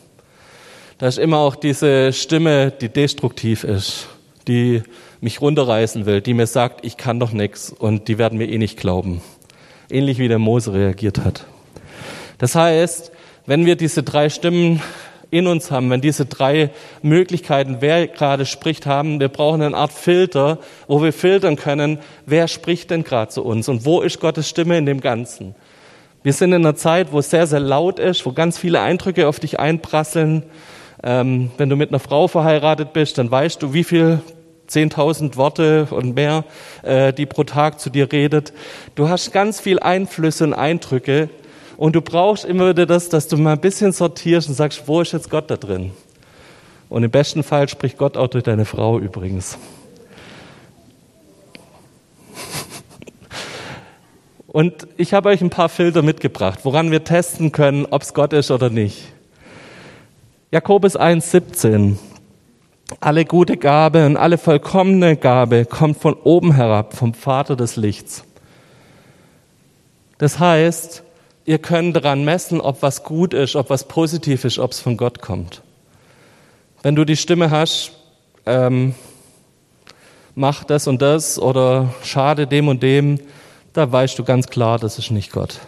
Da 1.00 1.08
ist 1.08 1.18
immer 1.18 1.38
auch 1.38 1.56
diese 1.56 2.12
Stimme, 2.12 2.70
die 2.70 2.90
destruktiv 2.90 3.64
ist, 3.64 4.06
die 4.46 4.82
mich 5.22 5.40
runterreißen 5.40 6.04
will, 6.04 6.20
die 6.20 6.34
mir 6.34 6.46
sagt, 6.46 6.84
ich 6.84 6.98
kann 6.98 7.18
doch 7.18 7.32
nichts 7.32 7.70
und 7.70 8.06
die 8.06 8.18
werden 8.18 8.36
mir 8.36 8.50
eh 8.50 8.58
nicht 8.58 8.78
glauben. 8.78 9.22
Ähnlich 9.90 10.18
wie 10.18 10.28
der 10.28 10.38
Mose 10.38 10.74
reagiert 10.74 11.24
hat. 11.24 11.46
Das 12.36 12.54
heißt, 12.54 13.12
wenn 13.46 13.64
wir 13.64 13.76
diese 13.76 14.02
drei 14.02 14.28
Stimmen 14.28 14.82
in 15.30 15.46
uns 15.46 15.70
haben, 15.70 15.88
wenn 15.88 16.02
diese 16.02 16.26
drei 16.26 16.68
Möglichkeiten, 17.00 17.78
wer 17.80 18.06
gerade 18.06 18.44
spricht, 18.44 18.84
haben, 18.84 19.20
wir 19.20 19.28
brauchen 19.28 19.62
eine 19.62 19.74
Art 19.74 19.92
Filter, 19.92 20.58
wo 20.86 21.02
wir 21.02 21.14
filtern 21.14 21.56
können, 21.56 21.98
wer 22.26 22.46
spricht 22.46 22.90
denn 22.90 23.04
gerade 23.04 23.30
zu 23.30 23.42
uns 23.42 23.70
und 23.70 23.86
wo 23.86 24.02
ist 24.02 24.20
Gottes 24.20 24.50
Stimme 24.50 24.76
in 24.76 24.84
dem 24.84 25.00
Ganzen. 25.00 25.54
Wir 26.22 26.34
sind 26.34 26.52
in 26.52 26.60
einer 26.60 26.76
Zeit, 26.76 27.10
wo 27.10 27.20
es 27.20 27.30
sehr, 27.30 27.46
sehr 27.46 27.60
laut 27.60 27.98
ist, 27.98 28.26
wo 28.26 28.32
ganz 28.32 28.58
viele 28.58 28.82
Eindrücke 28.82 29.28
auf 29.28 29.40
dich 29.40 29.58
einprasseln. 29.58 30.42
Ähm, 31.02 31.50
wenn 31.56 31.68
du 31.68 31.76
mit 31.76 31.90
einer 31.90 31.98
Frau 31.98 32.28
verheiratet 32.28 32.92
bist, 32.92 33.18
dann 33.18 33.30
weißt 33.30 33.62
du, 33.62 33.72
wie 33.72 33.84
viel 33.84 34.20
10.000 34.68 35.36
Worte 35.36 35.88
und 35.90 36.14
mehr, 36.14 36.44
äh, 36.82 37.12
die 37.12 37.26
pro 37.26 37.44
Tag 37.44 37.80
zu 37.80 37.90
dir 37.90 38.10
redet. 38.12 38.52
Du 38.94 39.08
hast 39.08 39.32
ganz 39.32 39.60
viel 39.60 39.78
Einflüsse 39.80 40.44
und 40.44 40.54
Eindrücke 40.54 41.28
und 41.76 41.96
du 41.96 42.02
brauchst 42.02 42.44
immer 42.44 42.68
wieder 42.68 42.86
das, 42.86 43.08
dass 43.08 43.26
du 43.28 43.36
mal 43.36 43.54
ein 43.54 43.60
bisschen 43.60 43.92
sortierst 43.92 44.48
und 44.48 44.54
sagst, 44.54 44.86
wo 44.86 45.00
ist 45.00 45.12
jetzt 45.12 45.30
Gott 45.30 45.50
da 45.50 45.56
drin? 45.56 45.92
Und 46.88 47.04
im 47.04 47.10
besten 47.10 47.42
Fall 47.42 47.68
spricht 47.68 47.98
Gott 47.98 48.16
auch 48.16 48.28
durch 48.28 48.44
deine 48.44 48.64
Frau 48.64 48.98
übrigens. 48.98 49.58
Und 54.48 54.88
ich 54.96 55.14
habe 55.14 55.28
euch 55.28 55.40
ein 55.40 55.50
paar 55.50 55.68
Filter 55.68 56.02
mitgebracht, 56.02 56.60
woran 56.64 56.90
wir 56.90 57.04
testen 57.04 57.52
können, 57.52 57.86
ob 57.86 58.02
es 58.02 58.14
Gott 58.14 58.32
ist 58.32 58.50
oder 58.50 58.68
nicht. 58.68 59.12
Jakobus 60.52 60.98
1,17. 60.98 61.94
Alle 62.98 63.24
gute 63.24 63.56
Gabe 63.56 64.04
und 64.04 64.16
alle 64.16 64.36
vollkommene 64.36 65.16
Gabe 65.16 65.64
kommt 65.64 65.98
von 65.98 66.14
oben 66.14 66.56
herab, 66.56 66.96
vom 66.96 67.14
Vater 67.14 67.54
des 67.54 67.76
Lichts. 67.76 68.24
Das 70.18 70.40
heißt, 70.40 71.04
ihr 71.44 71.58
könnt 71.58 71.94
daran 71.94 72.24
messen, 72.24 72.60
ob 72.60 72.82
was 72.82 73.04
gut 73.04 73.32
ist, 73.32 73.54
ob 73.54 73.70
was 73.70 73.86
positiv 73.86 74.44
ist, 74.44 74.58
ob 74.58 74.72
es 74.72 74.80
von 74.80 74.96
Gott 74.96 75.20
kommt. 75.20 75.62
Wenn 76.82 76.96
du 76.96 77.04
die 77.04 77.16
Stimme 77.16 77.52
hast, 77.52 77.92
ähm, 78.44 78.96
mach 80.34 80.64
das 80.64 80.88
und 80.88 81.00
das 81.00 81.38
oder 81.38 81.94
schade 82.02 82.48
dem 82.48 82.66
und 82.66 82.82
dem, 82.82 83.20
da 83.72 83.92
weißt 83.92 84.18
du 84.18 84.24
ganz 84.24 84.48
klar, 84.48 84.80
das 84.80 84.98
ist 84.98 85.12
nicht 85.12 85.30
Gott. 85.30 85.60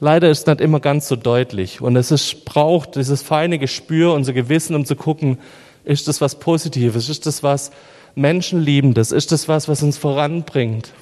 Leider 0.00 0.30
ist 0.30 0.46
nicht 0.46 0.60
immer 0.60 0.80
ganz 0.80 1.08
so 1.08 1.16
deutlich 1.16 1.80
und 1.80 1.96
es 1.96 2.10
ist, 2.10 2.44
braucht 2.44 2.96
dieses 2.96 3.22
feine 3.22 3.58
Gespür, 3.58 4.12
unser 4.12 4.32
Gewissen, 4.32 4.74
um 4.74 4.84
zu 4.84 4.96
gucken, 4.96 5.38
ist 5.84 6.08
das 6.08 6.20
was 6.20 6.38
Positives, 6.38 7.08
ist 7.08 7.26
das 7.26 7.42
was 7.42 7.70
Menschenliebendes, 8.14 9.12
ist 9.12 9.32
das 9.32 9.48
was, 9.48 9.68
was 9.68 9.82
uns 9.82 9.98
voranbringt. 9.98 10.92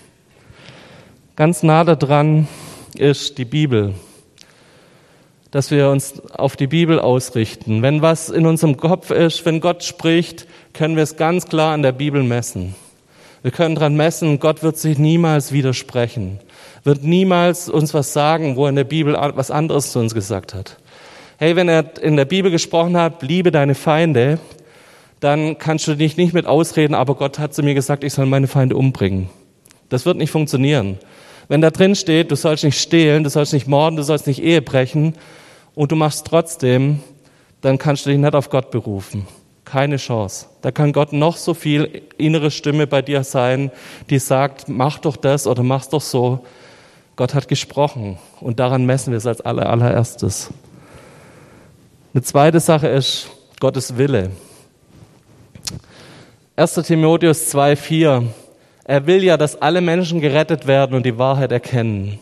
Ganz 1.37 1.63
nah 1.63 1.85
daran 1.85 2.49
ist 2.97 3.39
die 3.39 3.45
Bibel, 3.45 3.95
dass 5.51 5.71
wir 5.71 5.89
uns 5.89 6.21
auf 6.31 6.57
die 6.57 6.67
Bibel 6.67 6.99
ausrichten. 6.99 7.83
Wenn 7.83 8.03
was 8.03 8.29
in 8.29 8.47
unserem 8.47 8.77
Kopf 8.77 9.11
ist, 9.11 9.45
wenn 9.47 9.61
Gott 9.61 9.85
spricht, 9.85 10.47
können 10.73 10.97
wir 10.97 11.03
es 11.03 11.17
ganz 11.17 11.47
klar 11.47 11.73
an 11.73 11.83
der 11.83 11.93
Bibel 11.93 12.23
messen. 12.23 12.75
Wir 13.43 13.51
können 13.51 13.75
dran 13.75 13.97
messen, 13.97 14.39
Gott 14.39 14.63
wird 14.63 14.77
sich 14.79 14.99
niemals 14.99 15.53
widersprechen, 15.53 16.39
wird 16.85 17.05
niemals 17.05 17.69
uns 17.69 17.95
was 17.95 18.13
sagen, 18.13 18.57
wo 18.57 18.65
er 18.65 18.71
in 18.71 18.77
der 18.77 18.85
Bibel 18.85 19.15
was 19.15 19.51
anderes 19.51 19.93
zu 19.93 19.99
uns 19.99 20.15
gesagt 20.15 20.55
hat. 20.55 20.79
Hey, 21.39 21.57
wenn 21.57 21.69
er 21.69 22.03
in 22.03 22.17
der 22.17 22.25
Bibel 22.25 22.51
gesprochen 22.51 22.97
hat, 22.97 23.23
liebe 23.23 23.51
deine 23.51 23.75
Feinde, 23.75 24.39
dann 25.21 25.59
kannst 25.59 25.87
du 25.87 25.95
dich 25.95 26.17
nicht 26.17 26.35
mit 26.35 26.47
ausreden, 26.47 26.95
aber 26.95 27.15
Gott 27.15 27.39
hat 27.39 27.55
zu 27.55 27.63
mir 27.63 27.75
gesagt, 27.75 28.03
ich 28.03 28.13
soll 28.13 28.27
meine 28.27 28.49
Feinde 28.49 28.77
umbringen. 28.77 29.31
Das 29.89 30.05
wird 30.07 30.17
nicht 30.17 30.31
funktionieren. 30.31 30.99
Wenn 31.49 31.61
da 31.61 31.71
drin 31.71 31.95
steht, 31.95 32.31
du 32.31 32.37
sollst 32.37 32.65
nicht 32.65 32.81
stehlen, 32.81 33.25
du 33.25 33.31
sollst 33.31 33.53
nicht 33.53 33.69
morden, 33.69 33.97
du 33.97 34.03
sollst 34.03 34.27
nicht 34.27 34.43
Ehe 34.43 34.63
brechen 34.63 35.15
und 35.75 35.93
du 35.93 35.97
machst 35.97 36.27
trotzdem, 36.27 37.01
dann 37.61 37.79
kannst 37.79 38.07
du 38.07 38.11
dich 38.11 38.19
nicht 38.19 38.35
auf 38.35 38.51
Gott 38.51 38.71
berufen. 38.71 39.27
Keine 39.65 39.97
Chance. 39.97 40.47
Da 40.61 40.71
kann 40.71 40.93
Gott 40.93 41.13
noch 41.13 41.37
so 41.37 41.55
viel 41.55 42.03
innere 42.19 42.51
Stimme 42.51 42.87
bei 42.87 43.03
dir 43.03 43.23
sein, 43.23 43.71
die 44.11 44.19
sagt, 44.19 44.69
mach 44.69 44.99
doch 44.99 45.17
das 45.17 45.47
oder 45.47 45.63
mach's 45.63 45.89
doch 45.89 46.01
so. 46.01 46.45
Gott 47.23 47.35
hat 47.35 47.47
gesprochen 47.47 48.19
und 48.41 48.59
daran 48.59 48.85
messen 48.85 49.13
wir 49.13 49.19
es 49.19 49.29
als 49.29 49.41
aller, 49.41 49.71
allererstes. 49.71 50.51
Eine 52.13 52.25
zweite 52.25 52.59
Sache 52.59 52.89
ist 52.89 53.29
Gottes 53.61 53.97
Wille. 53.97 54.33
1. 56.57 56.75
Timotheus 56.75 57.55
2,4. 57.55 58.25
Er 58.83 59.07
will 59.07 59.23
ja, 59.23 59.37
dass 59.37 59.63
alle 59.63 59.81
Menschen 59.81 60.21
gerettet 60.21 60.67
werden 60.67 60.97
und 60.97 61.07
die 61.07 61.17
Wahrheit 61.17 61.53
erkennen. 61.53 62.19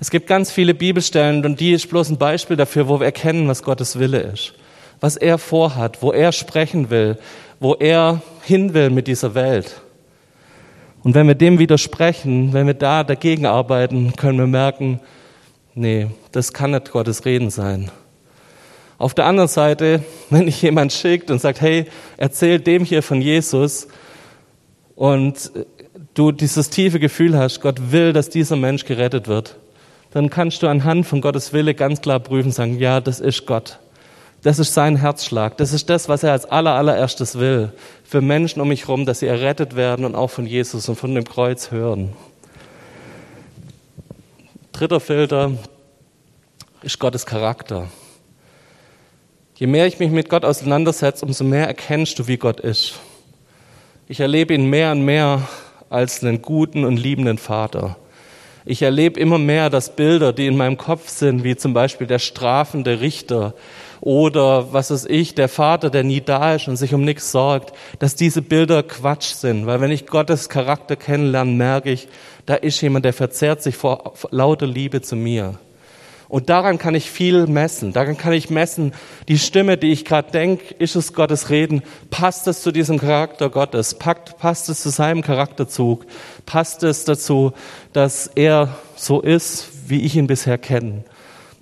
Es 0.00 0.10
gibt 0.10 0.26
ganz 0.26 0.50
viele 0.50 0.74
Bibelstellen 0.74 1.46
und 1.46 1.60
die 1.60 1.70
ist 1.70 1.88
bloß 1.88 2.10
ein 2.10 2.18
Beispiel 2.18 2.56
dafür, 2.56 2.88
wo 2.88 2.98
wir 2.98 3.06
erkennen, 3.06 3.46
was 3.46 3.62
Gottes 3.62 4.00
Wille 4.00 4.18
ist 4.18 4.54
was 5.02 5.16
er 5.16 5.36
vorhat, 5.36 6.00
wo 6.00 6.12
er 6.12 6.30
sprechen 6.30 6.88
will, 6.88 7.18
wo 7.58 7.74
er 7.74 8.22
hin 8.44 8.72
will 8.72 8.88
mit 8.88 9.08
dieser 9.08 9.34
Welt. 9.34 9.80
Und 11.02 11.14
wenn 11.14 11.26
wir 11.26 11.34
dem 11.34 11.58
widersprechen, 11.58 12.52
wenn 12.52 12.66
wir 12.66 12.74
da 12.74 13.02
dagegen 13.02 13.46
arbeiten, 13.46 14.14
können 14.16 14.38
wir 14.38 14.46
merken, 14.46 15.00
nee, 15.74 16.06
das 16.30 16.52
kann 16.52 16.70
nicht 16.70 16.92
Gottes 16.92 17.24
Reden 17.24 17.50
sein. 17.50 17.90
Auf 18.98 19.14
der 19.14 19.26
anderen 19.26 19.48
Seite, 19.48 20.04
wenn 20.30 20.46
ich 20.46 20.62
jemand 20.62 20.92
schickt 20.92 21.30
und 21.30 21.40
sagt, 21.40 21.60
hey, 21.60 21.86
erzähl 22.16 22.60
dem 22.60 22.84
hier 22.84 23.02
von 23.02 23.20
Jesus 23.20 23.88
und 24.94 25.50
du 26.14 26.30
dieses 26.30 26.70
tiefe 26.70 27.00
Gefühl 27.00 27.36
hast, 27.36 27.60
Gott 27.60 27.90
will, 27.90 28.12
dass 28.12 28.28
dieser 28.28 28.56
Mensch 28.56 28.84
gerettet 28.84 29.26
wird, 29.26 29.56
dann 30.12 30.30
kannst 30.30 30.62
du 30.62 30.68
anhand 30.68 31.06
von 31.06 31.20
Gottes 31.20 31.52
Wille 31.52 31.74
ganz 31.74 32.00
klar 32.00 32.20
prüfen, 32.20 32.52
sagen, 32.52 32.78
ja, 32.78 33.00
das 33.00 33.18
ist 33.18 33.46
Gott. 33.46 33.78
Das 34.42 34.58
ist 34.58 34.74
sein 34.74 34.96
Herzschlag. 34.96 35.56
Das 35.56 35.72
ist 35.72 35.88
das, 35.88 36.08
was 36.08 36.24
er 36.24 36.32
als 36.32 36.46
aller, 36.46 36.74
allererstes 36.74 37.38
will. 37.38 37.72
Für 38.02 38.20
Menschen 38.20 38.60
um 38.60 38.68
mich 38.68 38.82
herum, 38.82 39.06
dass 39.06 39.20
sie 39.20 39.28
errettet 39.28 39.76
werden 39.76 40.04
und 40.04 40.16
auch 40.16 40.30
von 40.30 40.46
Jesus 40.46 40.88
und 40.88 40.96
von 40.96 41.14
dem 41.14 41.24
Kreuz 41.24 41.70
hören. 41.70 42.12
Dritter 44.72 44.98
Filter 44.98 45.52
ist 46.82 46.98
Gottes 46.98 47.24
Charakter. 47.24 47.88
Je 49.54 49.68
mehr 49.68 49.86
ich 49.86 50.00
mich 50.00 50.10
mit 50.10 50.28
Gott 50.28 50.44
auseinandersetze, 50.44 51.24
umso 51.24 51.44
mehr 51.44 51.68
erkennst 51.68 52.18
du, 52.18 52.26
wie 52.26 52.36
Gott 52.36 52.58
ist. 52.58 52.94
Ich 54.08 54.18
erlebe 54.18 54.54
ihn 54.54 54.66
mehr 54.66 54.90
und 54.90 55.04
mehr 55.04 55.46
als 55.88 56.24
einen 56.24 56.42
guten 56.42 56.84
und 56.84 56.96
liebenden 56.96 57.38
Vater. 57.38 57.96
Ich 58.64 58.82
erlebe 58.82 59.18
immer 59.18 59.38
mehr, 59.38 59.70
dass 59.70 59.96
Bilder, 59.96 60.32
die 60.32 60.46
in 60.46 60.56
meinem 60.56 60.76
Kopf 60.76 61.08
sind, 61.08 61.42
wie 61.42 61.56
zum 61.56 61.74
Beispiel 61.74 62.06
der 62.06 62.18
strafende 62.18 63.00
Richter, 63.00 63.54
oder 64.02 64.72
was 64.72 64.90
ist 64.90 65.08
ich, 65.08 65.36
der 65.36 65.48
Vater, 65.48 65.88
der 65.88 66.02
nie 66.02 66.20
da 66.20 66.56
ist 66.56 66.66
und 66.66 66.76
sich 66.76 66.92
um 66.92 67.04
nichts 67.04 67.30
sorgt, 67.30 67.72
dass 68.00 68.16
diese 68.16 68.42
Bilder 68.42 68.82
Quatsch 68.82 69.34
sind. 69.34 69.66
Weil 69.66 69.80
wenn 69.80 69.92
ich 69.92 70.06
Gottes 70.06 70.48
Charakter 70.48 70.96
kennenlerne, 70.96 71.52
merke 71.52 71.92
ich, 71.92 72.08
da 72.44 72.54
ist 72.54 72.80
jemand, 72.80 73.04
der 73.04 73.12
verzehrt 73.12 73.62
sich 73.62 73.76
vor 73.76 74.14
lauter 74.30 74.66
Liebe 74.66 75.02
zu 75.02 75.14
mir. 75.14 75.56
Und 76.32 76.48
daran 76.48 76.78
kann 76.78 76.94
ich 76.94 77.10
viel 77.10 77.46
messen. 77.46 77.92
Daran 77.92 78.16
kann 78.16 78.32
ich 78.32 78.48
messen, 78.48 78.94
die 79.28 79.36
Stimme, 79.36 79.76
die 79.76 79.92
ich 79.92 80.06
gerade 80.06 80.30
denke, 80.30 80.74
ist 80.78 80.96
es 80.96 81.12
Gottes 81.12 81.50
Reden? 81.50 81.82
Passt 82.08 82.48
es 82.48 82.62
zu 82.62 82.72
diesem 82.72 82.98
Charakter 82.98 83.50
Gottes? 83.50 83.96
Passt 83.98 84.70
es 84.70 84.80
zu 84.80 84.88
seinem 84.88 85.20
Charakterzug? 85.20 86.06
Passt 86.46 86.84
es 86.84 87.04
dazu, 87.04 87.52
dass 87.92 88.28
er 88.28 88.74
so 88.96 89.20
ist, 89.20 89.68
wie 89.88 90.00
ich 90.00 90.16
ihn 90.16 90.26
bisher 90.26 90.56
kenne? 90.56 91.04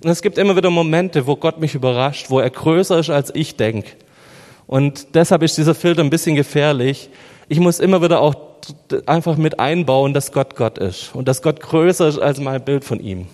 Und 0.05 0.09
es 0.09 0.21
gibt 0.21 0.37
immer 0.37 0.55
wieder 0.55 0.69
Momente, 0.69 1.27
wo 1.27 1.35
Gott 1.35 1.59
mich 1.59 1.75
überrascht, 1.75 2.29
wo 2.29 2.39
er 2.39 2.49
größer 2.49 2.97
ist, 2.97 3.09
als 3.09 3.35
ich 3.35 3.57
denke. 3.57 3.89
Und 4.67 5.15
deshalb 5.15 5.43
ist 5.43 5.57
dieser 5.57 5.75
Filter 5.75 6.01
ein 6.01 6.09
bisschen 6.09 6.37
gefährlich. 6.37 7.09
Ich 7.49 7.59
muss 7.59 7.81
immer 7.81 8.01
wieder 8.01 8.21
auch 8.21 8.35
einfach 9.05 9.35
mit 9.35 9.59
einbauen, 9.59 10.13
dass 10.13 10.31
Gott 10.31 10.55
Gott 10.55 10.77
ist 10.77 11.13
und 11.13 11.27
dass 11.27 11.41
Gott 11.41 11.59
größer 11.59 12.07
ist 12.07 12.19
als 12.19 12.39
mein 12.39 12.63
Bild 12.63 12.85
von 12.85 13.01
ihm. 13.01 13.27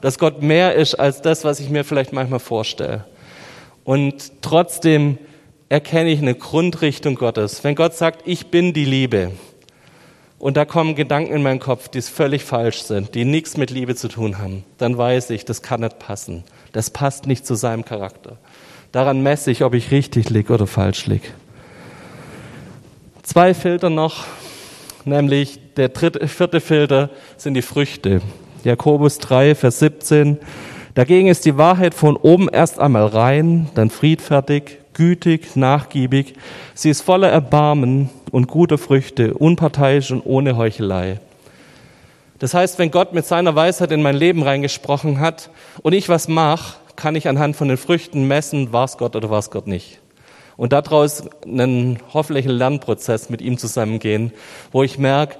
Dass 0.00 0.18
Gott 0.18 0.42
mehr 0.42 0.74
ist 0.74 0.94
als 0.94 1.22
das, 1.22 1.44
was 1.44 1.60
ich 1.60 1.70
mir 1.70 1.84
vielleicht 1.84 2.12
manchmal 2.12 2.40
vorstelle. 2.40 3.04
Und 3.84 4.42
trotzdem 4.42 5.18
erkenne 5.68 6.10
ich 6.10 6.20
eine 6.20 6.34
Grundrichtung 6.34 7.14
Gottes. 7.14 7.64
Wenn 7.64 7.74
Gott 7.74 7.94
sagt, 7.94 8.22
ich 8.26 8.46
bin 8.46 8.72
die 8.72 8.84
Liebe, 8.84 9.32
und 10.44 10.58
da 10.58 10.66
kommen 10.66 10.94
Gedanken 10.94 11.32
in 11.32 11.42
meinen 11.42 11.58
Kopf, 11.58 11.88
die 11.88 12.02
völlig 12.02 12.44
falsch 12.44 12.82
sind, 12.82 13.14
die 13.14 13.24
nichts 13.24 13.56
mit 13.56 13.70
Liebe 13.70 13.94
zu 13.94 14.08
tun 14.08 14.36
haben, 14.36 14.62
dann 14.76 14.98
weiß 14.98 15.30
ich, 15.30 15.46
das 15.46 15.62
kann 15.62 15.80
nicht 15.80 15.98
passen. 15.98 16.44
Das 16.72 16.90
passt 16.90 17.26
nicht 17.26 17.46
zu 17.46 17.54
seinem 17.54 17.86
Charakter. 17.86 18.36
Daran 18.92 19.22
messe 19.22 19.50
ich, 19.50 19.64
ob 19.64 19.72
ich 19.72 19.90
richtig 19.90 20.28
lieg 20.28 20.50
oder 20.50 20.66
falsch 20.66 21.06
lieg. 21.06 21.32
Zwei 23.22 23.54
Filter 23.54 23.88
noch, 23.88 24.26
nämlich 25.06 25.60
der 25.78 25.88
dritte, 25.88 26.28
vierte 26.28 26.60
Filter 26.60 27.08
sind 27.38 27.54
die 27.54 27.62
Früchte. 27.62 28.20
Jakobus 28.64 29.18
3, 29.18 29.54
Vers 29.54 29.78
17. 29.80 30.38
Dagegen 30.94 31.28
ist 31.28 31.44
die 31.44 31.58
Wahrheit 31.58 31.92
von 31.92 32.16
oben 32.16 32.48
erst 32.48 32.78
einmal 32.78 33.06
rein, 33.06 33.68
dann 33.74 33.90
friedfertig, 33.90 34.78
gütig, 34.94 35.54
nachgiebig. 35.54 36.34
Sie 36.72 36.88
ist 36.88 37.02
voller 37.02 37.28
Erbarmen 37.28 38.08
und 38.30 38.48
guter 38.48 38.78
Früchte, 38.78 39.34
unparteiisch 39.34 40.10
und 40.12 40.22
ohne 40.24 40.56
Heuchelei. 40.56 41.20
Das 42.38 42.54
heißt, 42.54 42.78
wenn 42.78 42.90
Gott 42.90 43.12
mit 43.12 43.26
seiner 43.26 43.54
Weisheit 43.54 43.92
in 43.92 44.02
mein 44.02 44.16
Leben 44.16 44.42
reingesprochen 44.42 45.20
hat 45.20 45.50
und 45.82 45.92
ich 45.92 46.08
was 46.08 46.28
mache, 46.28 46.76
kann 46.96 47.16
ich 47.16 47.28
anhand 47.28 47.56
von 47.56 47.68
den 47.68 47.76
Früchten 47.76 48.26
messen, 48.26 48.72
war 48.72 48.84
es 48.84 48.96
Gott 48.96 49.14
oder 49.14 49.28
war 49.28 49.40
es 49.40 49.50
Gott 49.50 49.66
nicht. 49.66 50.00
Und 50.56 50.72
daraus 50.72 51.24
einen 51.44 51.98
hoffentlich 52.14 52.46
einen 52.46 52.56
Lernprozess 52.56 53.28
mit 53.28 53.42
ihm 53.42 53.58
zusammengehen, 53.58 54.32
wo 54.72 54.82
ich 54.82 54.98
merke, 54.98 55.36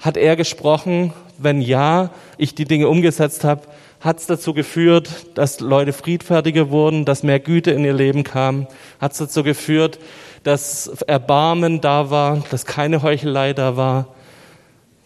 hat 0.00 0.16
er 0.16 0.36
gesprochen? 0.36 1.12
Wenn 1.38 1.60
ja, 1.60 2.10
ich 2.36 2.54
die 2.54 2.64
Dinge 2.64 2.88
umgesetzt 2.88 3.44
habe, 3.44 3.62
hat 4.00 4.18
es 4.18 4.26
dazu 4.26 4.54
geführt, 4.54 5.08
dass 5.34 5.60
Leute 5.60 5.92
friedfertiger 5.92 6.70
wurden, 6.70 7.04
dass 7.04 7.22
mehr 7.22 7.40
Güte 7.40 7.72
in 7.72 7.84
ihr 7.84 7.92
Leben 7.92 8.24
kam? 8.24 8.66
Hat 9.00 9.12
es 9.12 9.18
dazu 9.18 9.42
geführt, 9.42 9.98
dass 10.44 10.86
Erbarmen 11.06 11.80
da 11.80 12.10
war, 12.10 12.44
dass 12.50 12.64
keine 12.64 13.02
Heuchelei 13.02 13.52
da 13.52 13.76
war? 13.76 14.14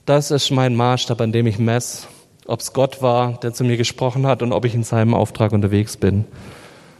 Das 0.04 0.30
ist 0.30 0.50
mein 0.50 0.74
Maßstab, 0.74 1.20
an 1.20 1.32
dem 1.32 1.46
ich 1.46 1.58
messe, 1.58 2.06
ob 2.46 2.60
es 2.60 2.72
Gott 2.72 3.00
war, 3.00 3.38
der 3.40 3.54
zu 3.54 3.64
mir 3.64 3.76
gesprochen 3.76 4.26
hat 4.26 4.42
und 4.42 4.52
ob 4.52 4.64
ich 4.64 4.74
in 4.74 4.84
seinem 4.84 5.14
Auftrag 5.14 5.52
unterwegs 5.52 5.96
bin. 5.96 6.26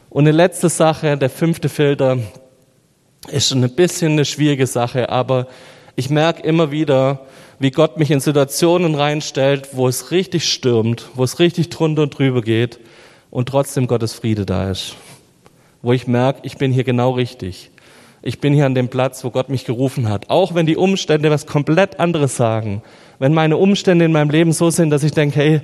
Und 0.09 0.25
eine 0.25 0.33
letzte 0.33 0.69
Sache, 0.69 1.17
der 1.19 1.31
fünfte 1.31 1.69
Filter, 1.69 2.19
ist 3.29 3.53
ein 3.53 3.69
bisschen 3.75 4.13
eine 4.13 4.25
schwierige 4.25 4.67
Sache, 4.67 5.09
aber 5.09 5.47
ich 5.97 6.11
merke 6.11 6.43
immer 6.43 6.71
wieder, 6.71 7.21
wie 7.59 7.71
Gott 7.71 7.99
mich 7.99 8.11
in 8.11 8.21
Situationen 8.21 8.95
reinstellt, 8.95 9.71
wo 9.73 9.87
es 9.87 10.11
richtig 10.11 10.51
stürmt, 10.51 11.09
wo 11.15 11.25
es 11.25 11.39
richtig 11.39 11.69
drunter 11.71 12.03
und 12.03 12.19
drüber 12.19 12.43
geht 12.43 12.81
und 13.31 13.49
trotzdem 13.49 13.87
Gottes 13.87 14.15
Friede 14.15 14.47
da 14.47 14.71
ist. 14.71 14.97
Wo 15.83 15.93
ich 15.93 16.07
merke, 16.07 16.41
ich 16.43 16.57
bin 16.57 16.73
hier 16.73 16.85
genau 16.85 17.13
richtig. 17.13 17.71
Ich 18.23 18.41
bin 18.41 18.55
hier 18.55 18.67
an 18.67 18.75
dem 18.75 18.89
Platz, 18.89 19.25
wo 19.25 19.31
Gott 19.31 19.49
mich 19.49 19.65
gerufen 19.65 20.09
hat. 20.09 20.31
Auch 20.31 20.55
wenn 20.55 20.67
die 20.67 20.77
Umstände 20.77 21.31
was 21.31 21.47
komplett 21.47 21.99
anderes 21.99 22.37
sagen. 22.37 22.83
Wenn 23.19 23.35
meine 23.35 23.57
Umstände 23.57 24.05
in 24.05 24.13
meinem 24.13 24.31
Leben 24.31 24.53
so 24.53 24.71
sind, 24.71 24.91
dass 24.91 25.03
ich 25.03 25.13
denke, 25.13 25.37
hey, 25.41 25.61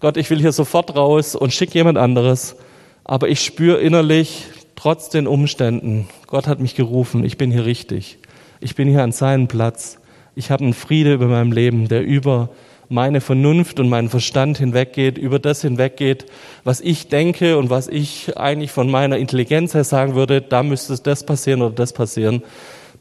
Gott, 0.00 0.18
ich 0.18 0.28
will 0.28 0.40
hier 0.40 0.52
sofort 0.52 0.94
raus 0.94 1.34
und 1.34 1.54
schick 1.54 1.74
jemand 1.74 1.96
anderes. 1.96 2.56
Aber 3.04 3.28
ich 3.28 3.40
spüre 3.42 3.78
innerlich, 3.80 4.44
trotz 4.74 5.08
den 5.08 5.26
Umständen, 5.26 6.08
Gott 6.26 6.46
hat 6.46 6.60
mich 6.60 6.74
gerufen, 6.74 7.24
ich 7.24 7.38
bin 7.38 7.50
hier 7.50 7.64
richtig. 7.64 8.18
Ich 8.60 8.74
bin 8.74 8.88
hier 8.88 9.02
an 9.02 9.12
seinem 9.12 9.48
Platz. 9.48 9.98
Ich 10.34 10.50
habe 10.50 10.64
einen 10.64 10.74
Friede 10.74 11.14
über 11.14 11.26
meinem 11.26 11.52
Leben, 11.52 11.88
der 11.88 12.04
über 12.04 12.50
meine 12.88 13.20
Vernunft 13.20 13.80
und 13.80 13.88
meinen 13.88 14.08
Verstand 14.08 14.58
hinweggeht, 14.58 15.18
über 15.18 15.38
das 15.38 15.62
hinweggeht, 15.62 16.26
was 16.64 16.80
ich 16.80 17.08
denke 17.08 17.58
und 17.58 17.70
was 17.70 17.88
ich 17.88 18.36
eigentlich 18.36 18.70
von 18.70 18.90
meiner 18.90 19.18
Intelligenz 19.18 19.74
her 19.74 19.84
sagen 19.84 20.14
würde, 20.14 20.40
da 20.40 20.62
müsste 20.62 20.96
das 20.98 21.26
passieren 21.26 21.62
oder 21.62 21.74
das 21.74 21.92
passieren. 21.92 22.42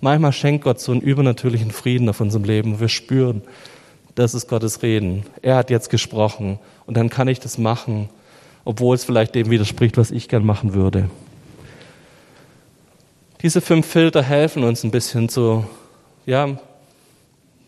Manchmal 0.02 0.34
schenkt 0.34 0.64
Gott 0.64 0.80
so 0.80 0.92
einen 0.92 1.02
übernatürlichen 1.02 1.72
Frieden 1.72 2.10
auf 2.10 2.20
unserem 2.20 2.46
Leben. 2.46 2.80
Wir 2.80 2.90
spüren, 2.90 3.44
das 4.16 4.34
ist 4.34 4.48
Gottes 4.48 4.82
Reden. 4.82 5.24
Er 5.42 5.56
hat 5.56 5.70
jetzt 5.70 5.90
gesprochen 5.90 6.60
und 6.86 6.98
dann 6.98 7.10
kann 7.10 7.28
ich 7.28 7.40
das 7.40 7.58
machen, 7.58 8.10
obwohl 8.64 8.96
es 8.96 9.06
vielleicht 9.06 9.36
dem 9.36 9.50
widerspricht, 9.50 9.98
was 9.98 10.12
ich 10.12 10.28
gern 10.28 10.46
machen 10.46 10.74
würde. 10.74 11.10
Diese 13.42 13.62
fünf 13.62 13.86
Filter 13.86 14.24
helfen 14.24 14.64
uns 14.64 14.84
ein 14.84 14.92
bisschen 14.92 15.30
zu, 15.30 15.66
ja, 16.26 16.58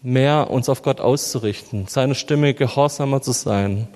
mehr 0.01 0.49
uns 0.49 0.69
auf 0.69 0.81
Gott 0.81 1.01
auszurichten, 1.01 1.87
seine 1.87 2.15
Stimme 2.15 2.53
gehorsamer 2.53 3.21
zu 3.21 3.33
sein, 3.33 3.87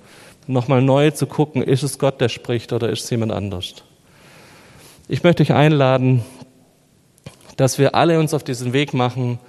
nochmal 0.47 0.81
neu 0.81 1.12
zu 1.12 1.27
gucken, 1.27 1.63
ist 1.63 1.84
es 1.84 1.97
Gott, 1.97 2.19
der 2.19 2.29
spricht 2.29 2.73
oder 2.73 2.89
ist 2.89 3.05
es 3.05 3.10
jemand 3.10 3.31
anders. 3.31 3.75
Ich 5.07 5.23
möchte 5.23 5.43
euch 5.43 5.53
einladen, 5.53 6.23
dass 7.57 7.77
wir 7.77 7.95
alle 7.95 8.19
uns 8.19 8.34
auf 8.34 8.43
diesen 8.43 8.73
Weg 8.73 8.93
machen, 8.93 9.39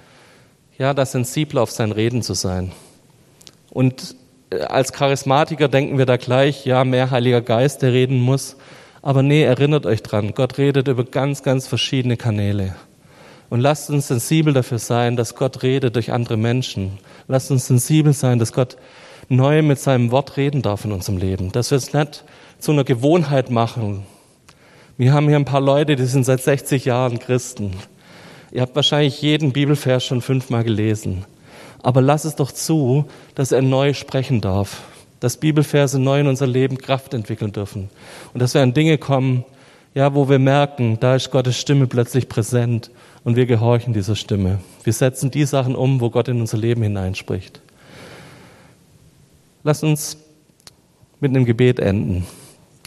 ja, 0.77 0.93
da 0.93 1.05
sensibel 1.05 1.57
auf 1.59 1.71
sein 1.71 1.91
Reden 1.91 2.21
zu 2.21 2.33
sein. 2.33 2.71
Und 3.69 4.15
äh, 4.49 4.59
als 4.61 4.93
Charismatiker 4.93 5.67
denken 5.67 5.97
wir 5.97 6.05
da 6.05 6.17
gleich, 6.17 6.65
ja, 6.65 6.83
mehr 6.83 7.11
Heiliger 7.11 7.41
Geist, 7.41 7.81
der 7.81 7.93
reden 7.93 8.19
muss. 8.19 8.55
Aber 9.03 9.21
nee, 9.21 9.43
erinnert 9.43 9.85
euch 9.85 10.01
dran, 10.01 10.33
Gott 10.33 10.57
redet 10.57 10.87
über 10.87 11.03
ganz, 11.03 11.43
ganz 11.43 11.67
verschiedene 11.67 12.15
Kanäle. 12.15 12.73
Und 13.49 13.59
lasst 13.59 13.89
uns 13.89 14.07
sensibel 14.07 14.53
dafür 14.53 14.79
sein, 14.79 15.17
dass 15.17 15.35
Gott 15.35 15.61
redet 15.61 15.95
durch 15.95 16.13
andere 16.13 16.37
Menschen. 16.37 16.99
Lasst 17.27 17.51
uns 17.51 17.67
sensibel 17.67 18.13
sein, 18.13 18.39
dass 18.39 18.53
Gott 18.53 18.77
neu 19.27 19.61
mit 19.61 19.77
seinem 19.77 20.09
Wort 20.11 20.37
reden 20.37 20.61
darf 20.61 20.85
in 20.85 20.93
unserem 20.93 21.17
Leben. 21.17 21.51
Dass 21.51 21.69
wir 21.69 21.77
es 21.77 21.93
nicht 21.93 22.23
zu 22.59 22.71
einer 22.71 22.85
Gewohnheit 22.85 23.51
machen. 23.51 24.03
Wir 24.97 25.11
haben 25.11 25.27
hier 25.27 25.35
ein 25.35 25.43
paar 25.45 25.61
Leute, 25.61 25.97
die 25.97 26.05
sind 26.05 26.23
seit 26.23 26.41
60 26.41 26.85
Jahren 26.85 27.19
Christen. 27.19 27.73
Ihr 28.51 28.61
habt 28.61 28.75
wahrscheinlich 28.75 29.21
jeden 29.21 29.51
Bibelvers 29.51 30.05
schon 30.05 30.21
fünfmal 30.21 30.63
gelesen. 30.63 31.25
Aber 31.81 32.01
lass 32.01 32.23
es 32.23 32.35
doch 32.35 32.53
zu, 32.53 33.05
dass 33.35 33.51
er 33.51 33.61
neu 33.61 33.93
sprechen 33.93 34.39
darf 34.39 34.81
dass 35.23 35.37
Bibelverse 35.37 35.99
neu 35.99 36.19
in 36.19 36.27
unser 36.27 36.47
Leben 36.47 36.77
Kraft 36.77 37.13
entwickeln 37.13 37.53
dürfen. 37.53 37.89
Und 38.33 38.41
dass 38.41 38.53
wir 38.55 38.61
an 38.61 38.73
Dinge 38.73 38.97
kommen, 38.97 39.45
ja, 39.93 40.13
wo 40.13 40.27
wir 40.27 40.37
merken, 40.37 40.97
da 40.99 41.15
ist 41.15 41.31
Gottes 41.31 41.57
Stimme 41.57 41.87
plötzlich 41.87 42.27
präsent 42.27 42.91
und 43.23 43.37
wir 43.37 43.45
gehorchen 43.45 43.93
dieser 43.93 44.17
Stimme. 44.17 44.59
Wir 44.83 44.91
setzen 44.91 45.31
die 45.31 45.45
Sachen 45.45 45.77
um, 45.77 46.01
wo 46.01 46.09
Gott 46.09 46.27
in 46.27 46.41
unser 46.41 46.57
Leben 46.57 46.83
hineinspricht. 46.83 47.61
Lass 49.63 49.81
uns 49.81 50.17
mit 51.21 51.29
einem 51.29 51.45
Gebet 51.45 51.79
enden. 51.79 52.27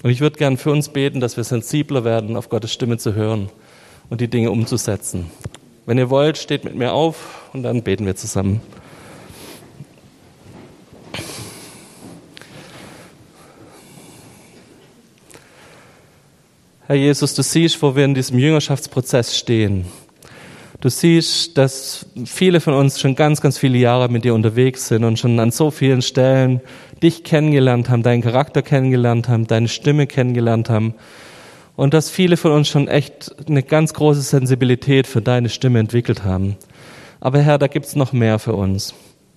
Und 0.03 0.11
ich 0.11 0.20
würde 0.20 0.37
gern 0.37 0.59
für 0.59 0.72
uns 0.72 0.90
beten, 0.90 1.20
dass 1.20 1.38
wir 1.38 1.44
sensibler 1.44 2.05
werden, 2.05 2.37
auf 2.37 2.51
Gottes 2.51 2.70
Stimme 2.70 2.99
zu 2.99 3.14
hören 3.14 3.49
und 4.11 4.20
die 4.20 4.29
Dinge 4.29 4.51
umzusetzen. 4.51 5.31
Wenn 5.87 5.96
ihr 5.96 6.11
wollt, 6.11 6.37
steht 6.37 6.64
mit 6.64 6.75
mir 6.75 6.92
auf 6.92 7.49
und 7.55 7.62
dann 7.62 7.83
beten 7.83 8.05
wir 8.05 8.14
zusammen. 8.14 8.61
Herr 16.88 16.94
Jesus, 16.94 17.35
du 17.35 17.42
siehst, 17.42 17.83
wo 17.83 17.96
wir 17.96 18.05
in 18.05 18.14
diesem 18.14 18.38
Jüngerschaftsprozess 18.38 19.37
stehen. 19.37 19.87
Du 20.81 20.88
siehst, 20.88 21.59
dass 21.59 22.07
viele 22.27 22.61
von 22.61 22.75
uns 22.75 23.01
schon 23.01 23.16
ganz, 23.16 23.40
ganz 23.40 23.59
viele 23.59 23.77
Jahre 23.77 24.09
mit 24.09 24.22
dir 24.22 24.35
unterwegs 24.35 24.87
sind 24.87 25.03
und 25.03 25.18
schon 25.18 25.40
an 25.40 25.51
so 25.51 25.72
vielen 25.72 26.01
Stellen 26.01 26.61
dich 27.03 27.25
kennengelernt 27.25 27.90
haben, 27.90 28.05
deinen 28.05 28.22
Charakter 28.22 28.62
kennengelernt 28.62 29.29
haben, 29.29 29.49
deine 29.49 29.66
Stimme 29.66 30.07
kennengelernt 30.07 30.70
haben. 30.70 30.94
Und 31.75 31.92
dass 31.92 32.09
viele 32.09 32.37
von 32.37 32.53
uns 32.53 32.68
schon 32.68 32.87
echt 32.87 33.35
eine 33.49 33.64
ganz 33.64 33.92
große 33.92 34.20
Sensibilität 34.20 35.09
für 35.09 35.20
deine 35.20 35.49
Stimme 35.49 35.81
entwickelt 35.81 36.22
haben. 36.22 36.57
Aber 37.18 37.40
Herr, 37.40 37.59
da 37.59 37.66
gibt's 37.66 37.96
noch 37.96 38.12
mehr 38.12 38.38
für 38.38 38.55
uns. 38.55 38.94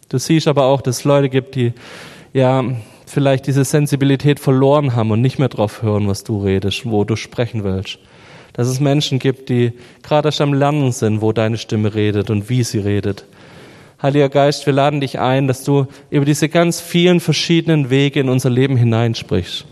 Du 0.07 0.19
siehst 0.19 0.47
aber 0.47 0.65
auch, 0.65 0.81
dass 0.81 0.97
es 0.97 1.03
Leute 1.03 1.29
gibt, 1.29 1.55
die 1.55 1.73
ja 2.31 2.63
vielleicht 3.09 3.47
diese 3.47 3.65
Sensibilität 3.65 4.39
verloren 4.39 4.95
haben 4.95 5.11
und 5.11 5.21
nicht 5.21 5.39
mehr 5.39 5.49
drauf 5.49 5.81
hören, 5.81 6.07
was 6.07 6.23
du 6.23 6.43
redest, 6.43 6.85
wo 6.85 7.03
du 7.03 7.15
sprechen 7.15 7.63
willst. 7.63 7.97
Dass 8.53 8.67
es 8.67 8.79
Menschen 8.79 9.19
gibt, 9.19 9.49
die 9.49 9.73
gerade 10.03 10.27
erst 10.27 10.41
am 10.41 10.53
Lernen 10.53 10.91
sind, 10.91 11.21
wo 11.21 11.31
deine 11.31 11.57
Stimme 11.57 11.95
redet 11.95 12.29
und 12.29 12.49
wie 12.49 12.63
sie 12.63 12.79
redet. 12.79 13.25
Heiliger 14.01 14.29
Geist, 14.29 14.65
wir 14.65 14.73
laden 14.73 15.01
dich 15.01 15.19
ein, 15.19 15.47
dass 15.47 15.63
du 15.63 15.87
über 16.09 16.25
diese 16.25 16.49
ganz 16.49 16.79
vielen 16.79 17.19
verschiedenen 17.19 17.89
Wege 17.89 18.19
in 18.19 18.29
unser 18.29 18.49
Leben 18.49 18.77
hineinsprichst. 18.77 19.65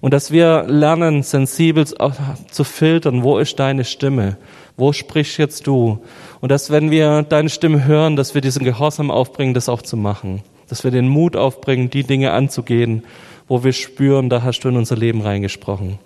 Und 0.00 0.12
dass 0.12 0.30
wir 0.30 0.64
lernen, 0.64 1.22
sensibel 1.22 1.86
zu 1.86 2.64
filtern, 2.64 3.22
wo 3.22 3.38
ist 3.38 3.58
deine 3.58 3.84
Stimme? 3.84 4.36
Wo 4.76 4.92
sprichst 4.92 5.38
jetzt 5.38 5.66
du? 5.66 6.00
Und 6.40 6.50
dass, 6.50 6.70
wenn 6.70 6.90
wir 6.90 7.22
deine 7.22 7.48
Stimme 7.48 7.84
hören, 7.86 8.14
dass 8.14 8.34
wir 8.34 8.42
diesen 8.42 8.64
Gehorsam 8.64 9.10
aufbringen, 9.10 9.54
das 9.54 9.70
auch 9.70 9.80
zu 9.80 9.96
machen 9.96 10.42
dass 10.68 10.84
wir 10.84 10.90
den 10.90 11.08
Mut 11.08 11.36
aufbringen, 11.36 11.90
die 11.90 12.04
Dinge 12.04 12.32
anzugehen, 12.32 13.04
wo 13.48 13.64
wir 13.64 13.72
spüren, 13.72 14.28
da 14.28 14.42
hast 14.42 14.60
du 14.60 14.68
in 14.68 14.76
unser 14.76 14.96
Leben 14.96 15.20
reingesprochen. 15.20 15.98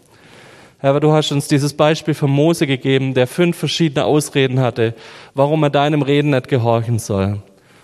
Herr, 0.80 1.00
du 1.00 1.12
hast 1.12 1.32
uns 1.32 1.48
dieses 1.48 1.74
Beispiel 1.74 2.14
von 2.14 2.30
Mose 2.30 2.66
gegeben, 2.66 3.14
der 3.14 3.26
fünf 3.26 3.56
verschiedene 3.56 4.04
Ausreden 4.04 4.60
hatte, 4.60 4.94
warum 5.34 5.62
er 5.64 5.70
deinem 5.70 6.02
Reden 6.02 6.30
nicht 6.30 6.48
gehorchen 6.48 6.98
soll. 7.00 7.38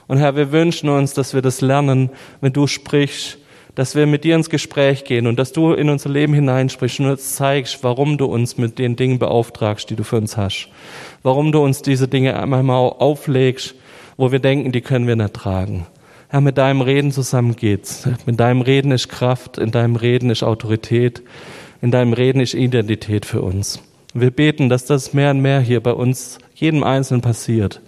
Und 0.07 0.19
Herr, 0.19 0.37
wir 0.37 0.53
wünschen 0.53 0.89
uns, 0.89 1.13
dass 1.13 1.35
wir 1.35 1.43
das 1.43 1.61
lernen, 1.61 2.11
wenn 2.41 2.53
du 2.53 2.67
sprichst, 2.67 3.39
dass 3.75 3.97
wir 3.97 4.07
mit 4.07 4.23
dir 4.23 4.37
ins 4.37 4.51
Gespräch 4.51 5.05
gehen 5.05 5.27
und 5.27 5.39
dass 5.39 5.53
du 5.53 5.73
in 5.73 5.89
unser 5.89 6.09
Leben 6.09 6.35
hineinsprichst 6.35 7.01
und 7.01 7.11
uns 7.11 7.35
zeigst, 7.35 7.83
warum 7.83 8.19
du 8.19 8.27
uns 8.27 8.57
mit 8.57 8.79
den 8.79 8.95
Dingen 8.95 9.19
beauftragst, 9.19 9.91
die 9.91 9.97
du 9.97 10.05
für 10.05 10.17
uns 10.17 10.37
hast. 10.37 10.69
Warum 11.23 11.51
du 11.51 11.65
uns 11.65 11.83
diese 11.83 12.07
Dinge 12.07 12.39
einmal 12.39 12.93
auflegst, 12.99 13.75
wo 14.17 14.31
wir 14.31 14.39
denken, 14.39 14.71
die 14.71 14.81
können 14.81 15.09
wir 15.09 15.17
nicht 15.17 15.35
tragen. 15.35 15.87
Herr, 16.29 16.41
mit 16.41 16.59
deinem 16.59 16.81
Reden 16.81 17.13
zusammen 17.13 17.55
geht's. 17.55 18.09
Mit 18.27 18.41
deinem 18.41 18.63
Reden 18.63 18.91
ist 18.91 19.09
Kraft, 19.09 19.59
in 19.59 19.71
deinem 19.71 19.97
Reden 19.97 20.31
ist 20.31 20.43
Autorität, 20.43 21.23
in 21.83 21.91
deinem 21.91 22.13
Reden 22.13 22.41
ist 22.41 22.55
Identität 22.55 23.27
für 23.27 23.43
uns. 23.43 23.81
Wir 24.17 24.31
beten, 24.31 24.69
dass 24.69 24.85
das 24.85 25.13
mehr 25.13 25.33
und 25.33 25.41
mehr 25.41 25.61
hier 25.61 25.83
bei 25.83 25.93
uns, 25.93 26.39
jedem 26.55 26.85
Einzelnen 26.85 27.21
passiert. 27.21 27.81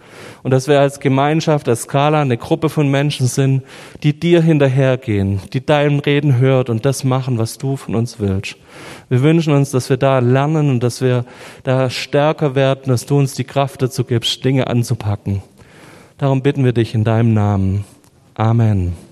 Und 0.42 0.50
dass 0.50 0.66
wir 0.66 0.80
als 0.80 0.98
Gemeinschaft, 0.98 1.68
als 1.68 1.82
Skala 1.82 2.20
eine 2.20 2.36
Gruppe 2.36 2.68
von 2.68 2.90
Menschen 2.90 3.28
sind, 3.28 3.62
die 4.02 4.18
dir 4.18 4.42
hinterhergehen, 4.42 5.40
die 5.52 5.64
deinem 5.64 6.00
Reden 6.00 6.38
hört 6.38 6.68
und 6.68 6.84
das 6.84 7.04
machen, 7.04 7.38
was 7.38 7.58
du 7.58 7.76
von 7.76 7.94
uns 7.94 8.18
willst. 8.18 8.56
Wir 9.08 9.22
wünschen 9.22 9.54
uns, 9.54 9.70
dass 9.70 9.88
wir 9.88 9.98
da 9.98 10.18
lernen 10.18 10.68
und 10.68 10.82
dass 10.82 11.00
wir 11.00 11.24
da 11.62 11.90
stärker 11.90 12.56
werden, 12.56 12.82
dass 12.86 13.06
du 13.06 13.18
uns 13.18 13.34
die 13.34 13.44
Kraft 13.44 13.82
dazu 13.82 14.02
gibst, 14.02 14.44
Dinge 14.44 14.66
anzupacken. 14.66 15.42
Darum 16.18 16.42
bitten 16.42 16.64
wir 16.64 16.72
dich 16.72 16.94
in 16.94 17.04
deinem 17.04 17.34
Namen. 17.34 17.84
Amen. 18.38 19.05